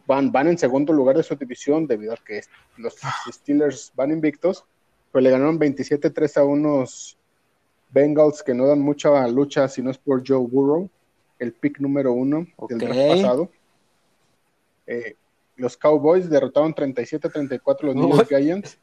[0.06, 2.42] van, van en segundo lugar de su división debido a que
[2.76, 2.96] los
[3.30, 4.64] Steelers van invictos,
[5.10, 7.18] pero le ganaron 27-3 a unos
[7.90, 10.88] Bengals que no dan mucha lucha si no es por Joe Burrow,
[11.38, 13.50] el pick número uno del draft pasado.
[14.86, 15.16] Eh,
[15.56, 18.78] los Cowboys derrotaron 37-34 a los New York Giants.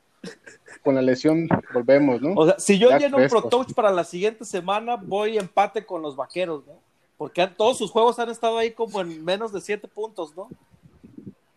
[0.84, 2.34] con la lesión volvemos, ¿no?
[2.36, 6.02] O sea, si yo lleno un Pro Touch para la siguiente semana, voy empate con
[6.02, 6.89] los vaqueros, ¿no?
[7.20, 10.48] Porque todos sus juegos han estado ahí como en menos de siete puntos, ¿no?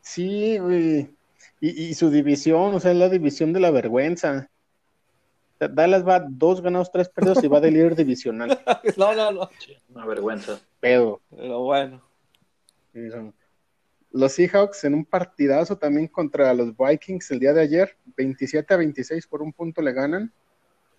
[0.00, 1.08] Sí, güey.
[1.60, 4.50] Y, su división, o sea, es la división de la vergüenza.
[5.60, 8.60] Dallas va dos ganados, tres perdidos y va de líder divisional.
[8.96, 9.50] no, no, no.
[9.94, 10.58] una vergüenza.
[10.80, 11.20] Pedo.
[11.30, 12.02] Pero bueno.
[14.10, 18.78] Los Seahawks en un partidazo también contra los Vikings el día de ayer, 27 a
[18.78, 20.32] 26 por un punto le ganan.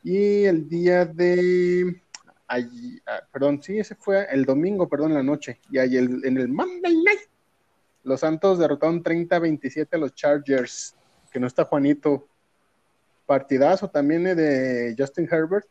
[0.06, 2.02] Y el día de
[2.54, 5.60] allí, ah, perdón, sí, ese fue el domingo, perdón, la noche.
[5.72, 7.30] Y ahí en el Monday Night,
[8.04, 10.96] los Santos derrotaron 30 a 27 a los Chargers,
[11.32, 12.28] que no está Juanito.
[13.26, 15.66] Partidazo también de Justin Herbert,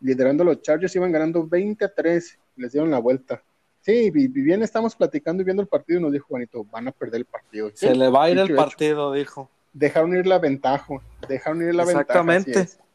[0.00, 3.42] liderando los Chargers, iban ganando 20 a 3, les dieron la vuelta.
[3.80, 7.20] Sí, bien estamos platicando y viendo el partido y nos dijo Juanito, van a perder
[7.20, 7.70] el partido.
[7.74, 9.48] Se le va a ir el partido, dijo.
[9.72, 10.94] Dejaron ir la ventaja,
[11.28, 12.50] dejaron ir la Exactamente.
[12.50, 12.60] ventaja.
[12.60, 12.90] Exactamente.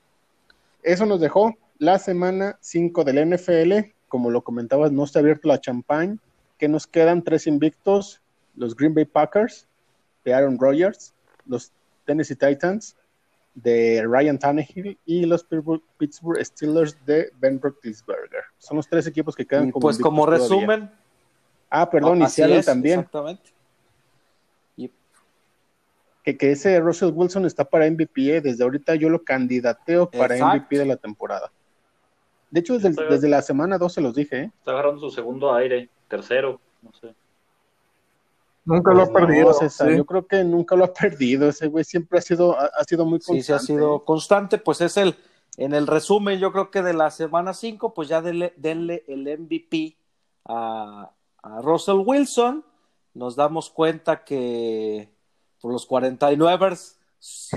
[0.84, 3.92] Eso nos dejó la semana 5 del NFL.
[4.08, 6.18] Como lo comentabas, no está abierto la champagne.
[6.58, 8.22] Que nos quedan tres invictos:
[8.56, 9.68] los Green Bay Packers
[10.24, 11.14] de Aaron Rodgers,
[11.46, 11.72] los
[12.06, 12.96] Tennessee Titans
[13.56, 15.46] de Ryan Tannehill y los
[15.98, 18.44] Pittsburgh Steelers de Ben Roethlisberger.
[18.58, 20.92] Son los tres equipos que quedan como Pues como resumen.
[21.70, 23.00] Ah, perdón, y Seattle también.
[23.00, 23.56] Exactamente.
[26.24, 28.42] Que, que, ese Russell Wilson está para MVP, ¿eh?
[28.42, 31.52] desde ahorita yo lo candidateo para MVP de la temporada.
[32.56, 34.44] De hecho, desde, la semana 2 se los dije.
[34.44, 34.52] ¿eh?
[34.60, 37.14] Está agarrando su segundo aire, tercero, no sé.
[38.64, 39.98] Nunca lo ha pues perdido.
[39.98, 41.50] Yo creo que nunca lo ha perdido.
[41.50, 43.42] Ese güey siempre ha sido, ha, sido muy constante.
[43.42, 44.58] Sí, sí, ha sido constante.
[44.58, 45.18] Pues es el,
[45.58, 49.38] en el resumen, yo creo que de la semana 5, pues ya denle, denle, el
[49.38, 49.98] MVP
[50.46, 51.12] a,
[51.44, 52.64] a, Russell Wilson.
[53.16, 55.10] Nos damos cuenta que
[55.60, 56.96] por los 49ers,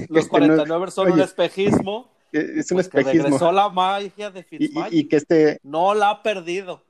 [0.09, 2.18] los 49ers son un espejismo.
[2.33, 3.25] Es un pues espejismo.
[3.25, 4.93] regresó la magia de Fitzmagic.
[4.93, 5.59] Y, y, que este.
[5.63, 6.83] No la ha perdido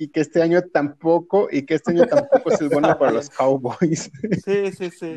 [0.00, 3.28] y que este año tampoco, y que este año tampoco es el bueno para los
[3.28, 4.10] Cowboys.
[4.42, 5.14] Sí, sí, sí.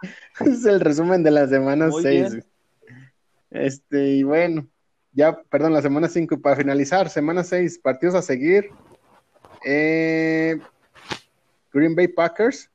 [0.40, 2.38] Es el resumen de la semana 6.
[3.50, 4.66] Este, y bueno,
[5.12, 8.70] ya, perdón, la semana 5, para finalizar, semana 6, partidos a seguir.
[9.66, 10.58] Eh,
[11.70, 12.70] Green Bay Packers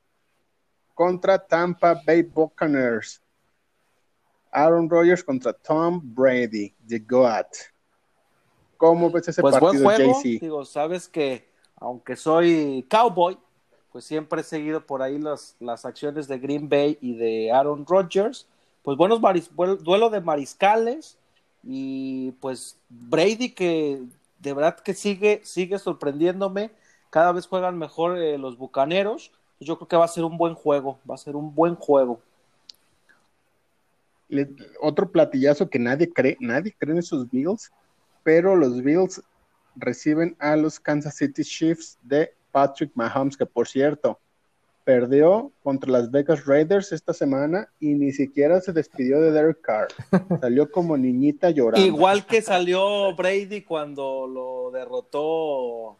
[0.94, 3.20] contra Tampa Bay Buccaneers.
[4.58, 7.48] Aaron Rodgers contra Tom Brady, the GOAT.
[8.78, 13.38] ¿Cómo ves ese pues partido, buen juego, Digo, sabes que aunque soy cowboy,
[13.92, 17.86] pues siempre he seguido por ahí las, las acciones de Green Bay y de Aaron
[17.86, 18.48] Rodgers.
[18.82, 21.18] Pues buenos duelo de mariscales
[21.64, 24.02] y pues Brady que
[24.40, 26.72] de verdad que sigue, sigue sorprendiéndome.
[27.10, 29.32] Cada vez juegan mejor eh, los Bucaneros.
[29.60, 32.22] Yo creo que va a ser un buen juego, va a ser un buen juego.
[34.82, 37.72] Otro platillazo que nadie cree, nadie cree en esos Bills
[38.28, 39.24] pero los Bills
[39.78, 44.20] reciben a los Kansas City Chiefs de Patrick Mahomes, que por cierto,
[44.84, 49.88] perdió contra las Vegas Raiders esta semana y ni siquiera se despidió de Derek Carr.
[50.42, 51.88] Salió como niñita llorando.
[51.88, 55.96] Igual que salió Brady cuando lo derrotó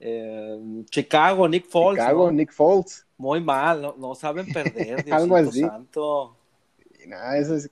[0.00, 2.02] eh, Chicago, Nick Foles.
[2.02, 3.06] Chicago, Nick Foles.
[3.16, 5.04] Muy mal, no, saben perder.
[5.14, 5.60] Algo así.
[5.60, 6.38] Santo
[7.06, 7.70] nada, eso es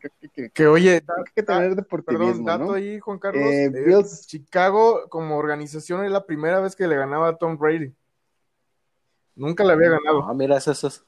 [0.55, 3.45] que, oye, hay que tener deportivismo, perdón, dato ahí, Juan Carlos.
[3.45, 7.93] Eh, eh, Chicago como organización es la primera vez que le ganaba a Tom Brady.
[9.35, 10.23] Nunca le había ganado.
[10.25, 11.05] Ah, mira, eso es.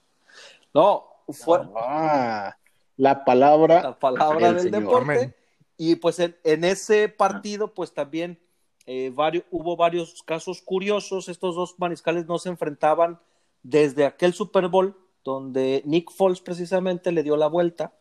[0.72, 1.60] No, fue.
[1.76, 2.56] Ah,
[2.96, 3.82] la palabra.
[3.82, 5.34] La palabra del, deporte.
[5.76, 8.38] Y pues en, ese partido, pues también
[8.86, 11.28] eh, varios, hubo varios casos curiosos.
[11.28, 13.20] Estos dos mariscales no se enfrentaban
[13.62, 17.92] desde aquel Super Bowl donde Nick Foles precisamente le dio la vuelta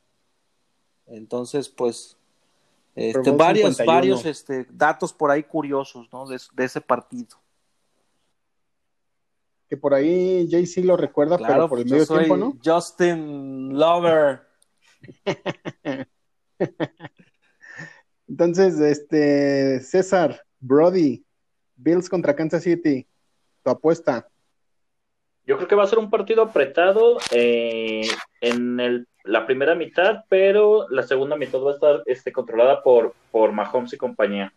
[1.12, 2.18] entonces, pues,
[2.96, 6.26] este, varios, varios este, datos por ahí curiosos, ¿no?
[6.28, 7.38] De, ese partido.
[9.70, 12.58] Que por ahí JC lo recuerda, pero por el pues, medio tiempo, ¿no?
[12.64, 14.42] Justin Lover.
[18.28, 21.26] Entonces, este, César, Brody,
[21.76, 23.08] Bills contra Kansas City,
[23.64, 24.28] tu apuesta.
[25.46, 28.08] Yo creo que va a ser un partido apretado eh,
[28.42, 33.14] en el la primera mitad, pero la segunda mitad va a estar este, controlada por,
[33.32, 34.54] por Mahomes y compañía.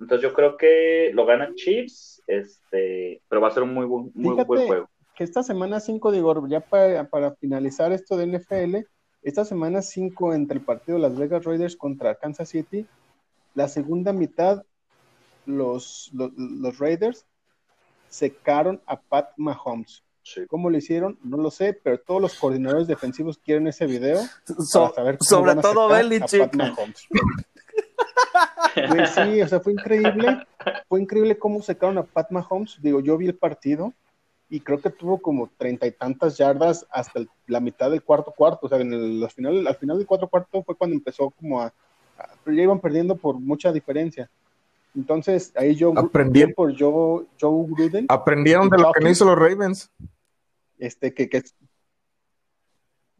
[0.00, 4.10] Entonces yo creo que lo ganan Chiefs, este, pero va a ser un muy, buen,
[4.14, 4.90] muy buen juego.
[5.14, 8.78] Que esta semana 5, digo, ya para, para, finalizar esto de NFL,
[9.22, 12.86] esta semana 5 entre el partido de Las Vegas Raiders contra Kansas City,
[13.54, 14.64] la segunda mitad,
[15.46, 17.26] los, los, los Raiders
[18.08, 20.02] secaron a Pat Mahomes
[20.48, 21.18] ¿Cómo lo hicieron?
[21.22, 24.20] No lo sé, pero todos los coordinadores defensivos quieren ese video
[25.20, 26.50] sobre todo Belichick.
[28.88, 30.46] Pues sí, o sea, fue increíble.
[30.88, 32.78] Fue increíble cómo sacaron a Pat Mahomes.
[32.80, 33.92] Digo, yo vi el partido
[34.48, 38.66] y creo que tuvo como treinta y tantas yardas hasta la mitad del cuarto cuarto.
[38.66, 41.72] O sea, en el, final, al final del cuarto cuarto fue cuando empezó como a,
[42.44, 44.30] Pero ya iban perdiendo por mucha diferencia.
[44.94, 48.06] Entonces, ahí yo aprendí por Joe, Joe Gruden.
[48.08, 49.90] Aprendieron de lo que no hizo los Ravens.
[50.78, 51.42] Este, que, que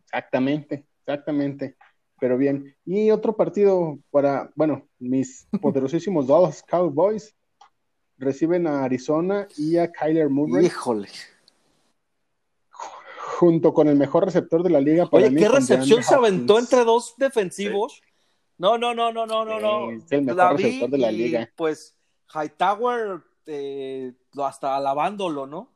[0.04, 1.76] exactamente, exactamente.
[2.20, 2.76] Pero bien.
[2.84, 7.34] Y otro partido para, bueno, mis poderosísimos Dallas Cowboys
[8.18, 10.66] reciben a Arizona y a Kyler Murray.
[10.66, 11.08] Híjole.
[13.38, 15.08] Junto con el mejor receptor de la liga.
[15.10, 18.00] Oye, ¿qué recepción se aventó entre dos defensivos?
[18.58, 19.90] No, no, no, no, no, no, no.
[19.90, 21.50] Es el mejor receptor de la liga.
[21.56, 21.96] Pues
[22.34, 25.72] Hightower eh, hasta alabándolo, ¿no?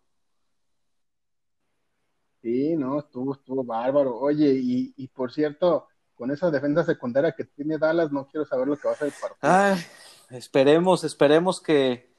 [2.42, 4.16] Sí, no, estuvo, estuvo bárbaro.
[4.16, 8.68] Oye, y, y por cierto, con esa defensa secundaria que tiene Dallas, no quiero saber
[8.68, 10.38] lo que va a hacer el partido.
[10.38, 12.12] esperemos, esperemos que.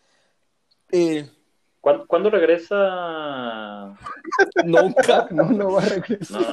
[0.91, 1.29] Eh...
[2.07, 3.95] ¿Cuándo, regresa?
[4.65, 5.27] Nunca.
[5.31, 6.43] no, no va a regresar.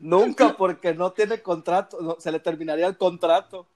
[0.00, 3.66] Nunca, porque no tiene contrato, se le terminaría el contrato.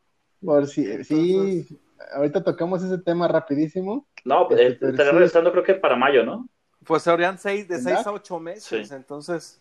[0.44, 1.66] Por si, sí,
[2.14, 4.06] ahorita tocamos ese tema rapidísimo.
[4.24, 6.48] No, este, eh, estaría regresando creo que para mayo, ¿no?
[6.84, 9.60] Pues serían seis, de seis a ocho meses, entonces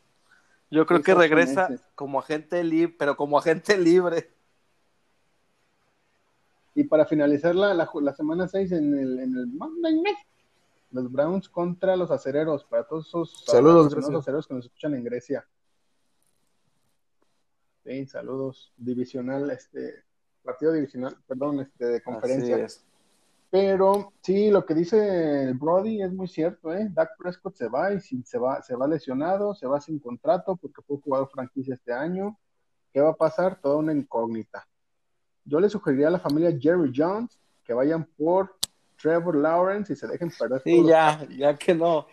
[0.69, 4.29] yo creo que regresa como agente libre, pero como agente libre.
[6.75, 9.99] Y para finalizar la, la, semana 6 en el, en el Monday
[10.91, 15.47] los Browns contra los acereros, para todos esos saludos, acereros que nos escuchan en Grecia.
[17.83, 18.73] Sí, saludos.
[18.77, 20.03] Divisional, este,
[20.43, 22.67] partido divisional, perdón, este, de conferencia.
[23.49, 26.89] Pero sí, lo que dice el Brody es muy cierto, ¿eh?
[26.91, 30.81] Dak Prescott se va y se va, se va lesionado, se va sin contrato porque
[30.81, 32.37] fue jugador franquicia este año.
[32.91, 33.61] ¿Qué va a pasar?
[33.61, 34.67] Toda una incógnita.
[35.45, 38.56] Yo le sugeriría a la familia Jerry Jones que vayan por
[39.01, 40.61] Trevor Lawrence y se dejen perder.
[40.63, 42.07] Sí, ya, ya que no.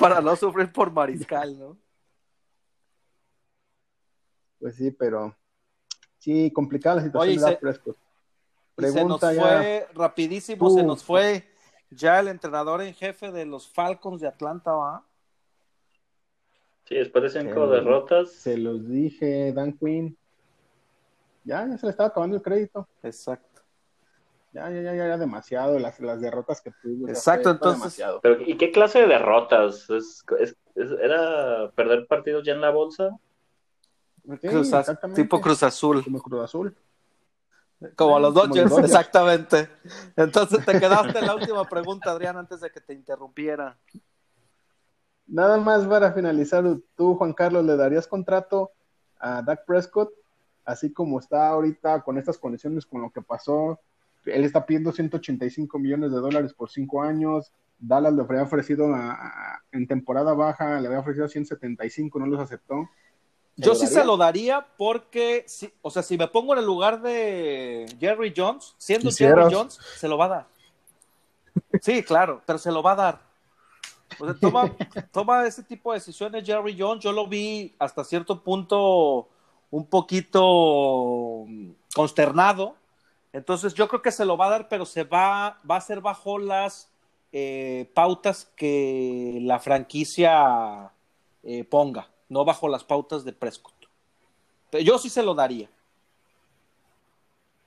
[0.00, 1.76] Para no sufrir por mariscal, ¿no?
[4.58, 5.36] Pues sí, pero
[6.18, 7.96] sí, complicada la situación de Dak Prescott
[8.76, 11.44] se nos fue rapidísimo, se nos fue
[11.90, 15.06] ya el entrenador en jefe de los Falcons de Atlanta, ¿va?
[16.84, 18.32] Sí, después de cinco derrotas.
[18.32, 20.16] Se los dije, Dan Quinn.
[21.44, 22.88] Ya, ya se le estaba acabando el crédito.
[23.02, 23.53] Exacto.
[24.54, 27.08] Ya, ya, ya, ya demasiado las, las derrotas que tuvo.
[27.08, 28.00] Exacto, entonces.
[28.22, 29.90] Pero, ¿Y qué clase de derrotas?
[29.90, 30.24] ¿Es,
[30.76, 33.18] era perder partidos ya en la bolsa?
[35.16, 36.04] tipo Cruz Azul.
[36.04, 36.76] Como Cruz Azul.
[37.96, 39.68] Como los Dodgers, exactamente.
[40.14, 43.76] Entonces te quedaste en la última pregunta, Adrián, antes de que te interrumpiera.
[45.26, 48.70] Nada más para finalizar, tú, Juan Carlos, ¿le darías contrato
[49.18, 50.12] a Dak Prescott?
[50.64, 53.80] Así como está ahorita con estas condiciones, con lo que pasó.
[54.26, 57.52] Él está pidiendo 185 millones de dólares por cinco años.
[57.78, 58.86] Dallas le habría ofrecido
[59.72, 62.88] en temporada baja, le había ofrecido 175, no los aceptó.
[63.56, 65.46] Yo sí se lo daría porque,
[65.80, 70.08] o sea, si me pongo en el lugar de Jerry Jones, siendo Jerry Jones, se
[70.08, 70.46] lo va a dar.
[71.80, 73.20] Sí, claro, pero se lo va a dar.
[74.18, 74.74] O sea, toma,
[75.12, 77.02] toma ese tipo de decisiones Jerry Jones.
[77.02, 79.28] Yo lo vi hasta cierto punto
[79.70, 81.46] un poquito
[81.94, 82.76] consternado.
[83.34, 86.00] Entonces yo creo que se lo va a dar, pero se va, va a ser
[86.00, 86.90] bajo las
[87.32, 90.90] eh, pautas que la franquicia
[91.42, 93.74] eh, ponga no bajo las pautas de Prescott.
[94.70, 95.68] Pero yo sí se lo daría.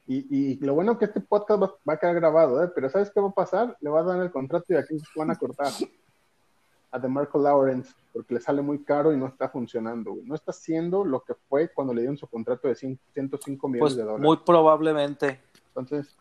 [0.10, 2.72] Y, lo bueno es que este podcast va, a quedar grabado, ¿eh?
[2.74, 3.78] pero ¿sabes qué va a pasar?
[3.82, 5.68] Le va a dar el contrato y aquí se van a cortar
[6.92, 10.16] a DeMarco Lawrence porque le sale muy caro y no está funcionando.
[10.24, 13.96] No está haciendo lo que fue cuando le dieron su contrato de 105 millones pues
[13.98, 14.24] de dólares.
[14.24, 15.42] Muy probablemente.
[15.78, 16.16] Entonces,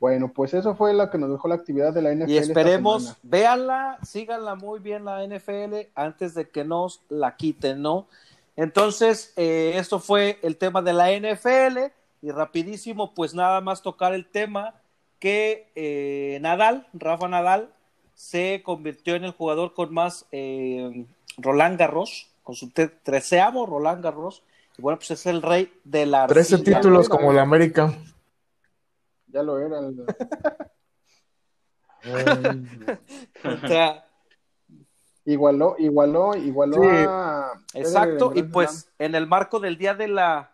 [0.00, 2.30] bueno, pues eso fue lo que nos dejó la actividad de la NFL.
[2.30, 8.06] Y esperemos, véanla, síganla muy bien la NFL antes de que nos la quiten, ¿no?
[8.56, 11.92] Entonces, eh, esto fue el tema de la NFL
[12.22, 14.74] y rapidísimo, pues nada más tocar el tema
[15.18, 17.68] que eh, Nadal, Rafa Nadal,
[18.14, 21.04] se convirtió en el jugador con más eh,
[21.36, 24.42] Roland Garros, con su treceavo Roland Garros.
[24.80, 26.26] Y bueno, pues es el rey de la...
[26.26, 27.94] Trece títulos como la América
[29.30, 29.80] ya lo era.
[35.24, 36.82] igualó, igualó, igualó
[37.74, 40.52] Exacto, y pues en el marco del Día de la,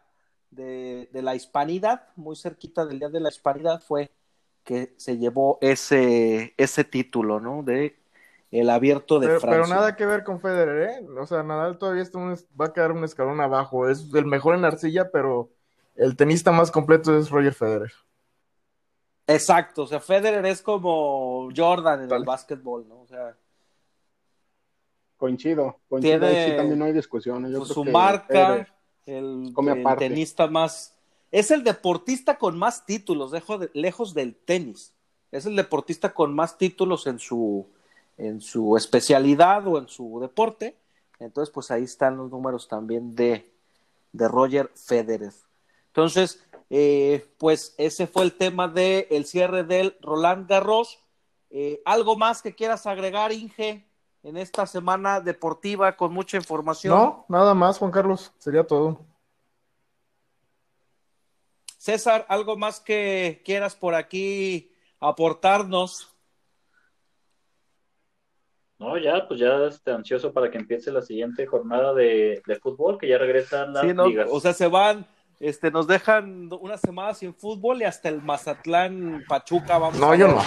[0.50, 4.10] de, la Hispanidad, muy cerquita del Día de la Hispanidad, fue
[4.64, 7.62] que se llevó ese, ese título, ¿no?
[7.62, 7.96] De
[8.50, 9.50] el abierto de Francia.
[9.50, 11.06] Pero nada que ver con Federer, ¿eh?
[11.18, 12.04] O sea, Nadal todavía
[12.58, 13.88] va a quedar un escalón abajo.
[13.88, 15.50] Es el mejor en arcilla, pero
[15.94, 17.92] el tenista más completo es Roger Federer.
[19.26, 23.00] Exacto, o sea, Federer es como Jordan en el básquetbol, ¿no?
[23.00, 23.36] O sea,
[25.16, 27.50] coincido, coincido, tiene, también no hay discusión.
[27.50, 28.68] Yo su marca,
[29.04, 29.52] el,
[29.98, 30.96] tenista más,
[31.32, 33.32] es el deportista con más títulos,
[33.72, 34.94] lejos del tenis,
[35.32, 37.68] es el deportista con más títulos en su,
[38.16, 40.76] en su especialidad o en su deporte,
[41.18, 43.52] entonces pues ahí están los números también de,
[44.12, 45.32] de Roger Federer.
[45.88, 50.98] Entonces, eh, pues ese fue el tema del el cierre del Roland Garros.
[51.50, 53.86] Eh, ¿Algo más que quieras agregar, Inge,
[54.22, 56.94] en esta semana deportiva con mucha información?
[56.94, 59.00] No, nada más, Juan Carlos, sería todo.
[61.78, 66.15] César, ¿algo más que quieras por aquí aportarnos?
[68.78, 73.08] No, ya, pues ya estoy ansioso para que empiece la siguiente jornada de, fútbol, que
[73.08, 74.28] ya regresan las ligas.
[74.30, 75.06] O sea, se van
[75.38, 80.28] este, nos dejan una semana sin fútbol y hasta el Mazatlán Pachuca vamos no, yo
[80.28, 80.42] no.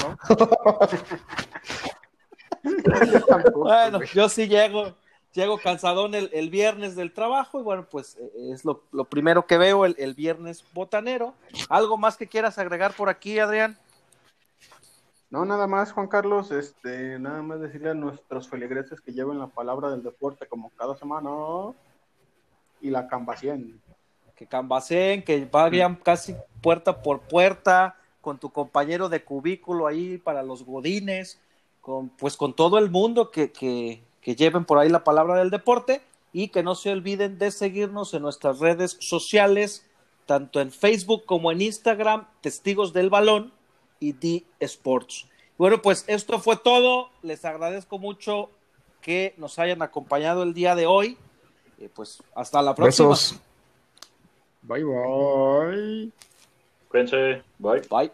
[3.55, 4.95] bueno, yo sí llego,
[5.31, 9.85] llego cansadón el, viernes del trabajo y bueno, pues eh, es lo, primero que veo
[9.85, 11.35] el, viernes botanero.
[11.69, 13.77] ¿Algo más que quieras agregar por aquí, Adrián?
[15.29, 19.47] No, nada más, Juan Carlos, este, nada más decirle a nuestros feligreses que lleven la
[19.47, 21.29] palabra del deporte como cada semana
[22.81, 23.79] y la cambacien.
[24.35, 30.41] Que cambaseen, que vayan casi puerta por puerta con tu compañero de cubículo ahí para
[30.41, 31.39] los godines,
[31.79, 35.51] con, pues con todo el mundo que, que, que lleven por ahí la palabra del
[35.51, 36.01] deporte
[36.33, 39.85] y que no se olviden de seguirnos en nuestras redes sociales,
[40.25, 43.58] tanto en Facebook como en Instagram, Testigos del Balón
[43.99, 45.27] y D Sports.
[45.57, 47.09] Bueno, pues esto fue todo.
[47.21, 48.49] Les agradezco mucho
[49.01, 51.17] que nos hayan acompañado el día de hoy.
[51.79, 53.15] Eh, pues hasta la próxima.
[54.61, 56.11] Bye bye.
[56.89, 57.43] Cuídense.
[57.57, 57.81] Bye.
[57.89, 58.11] Bye.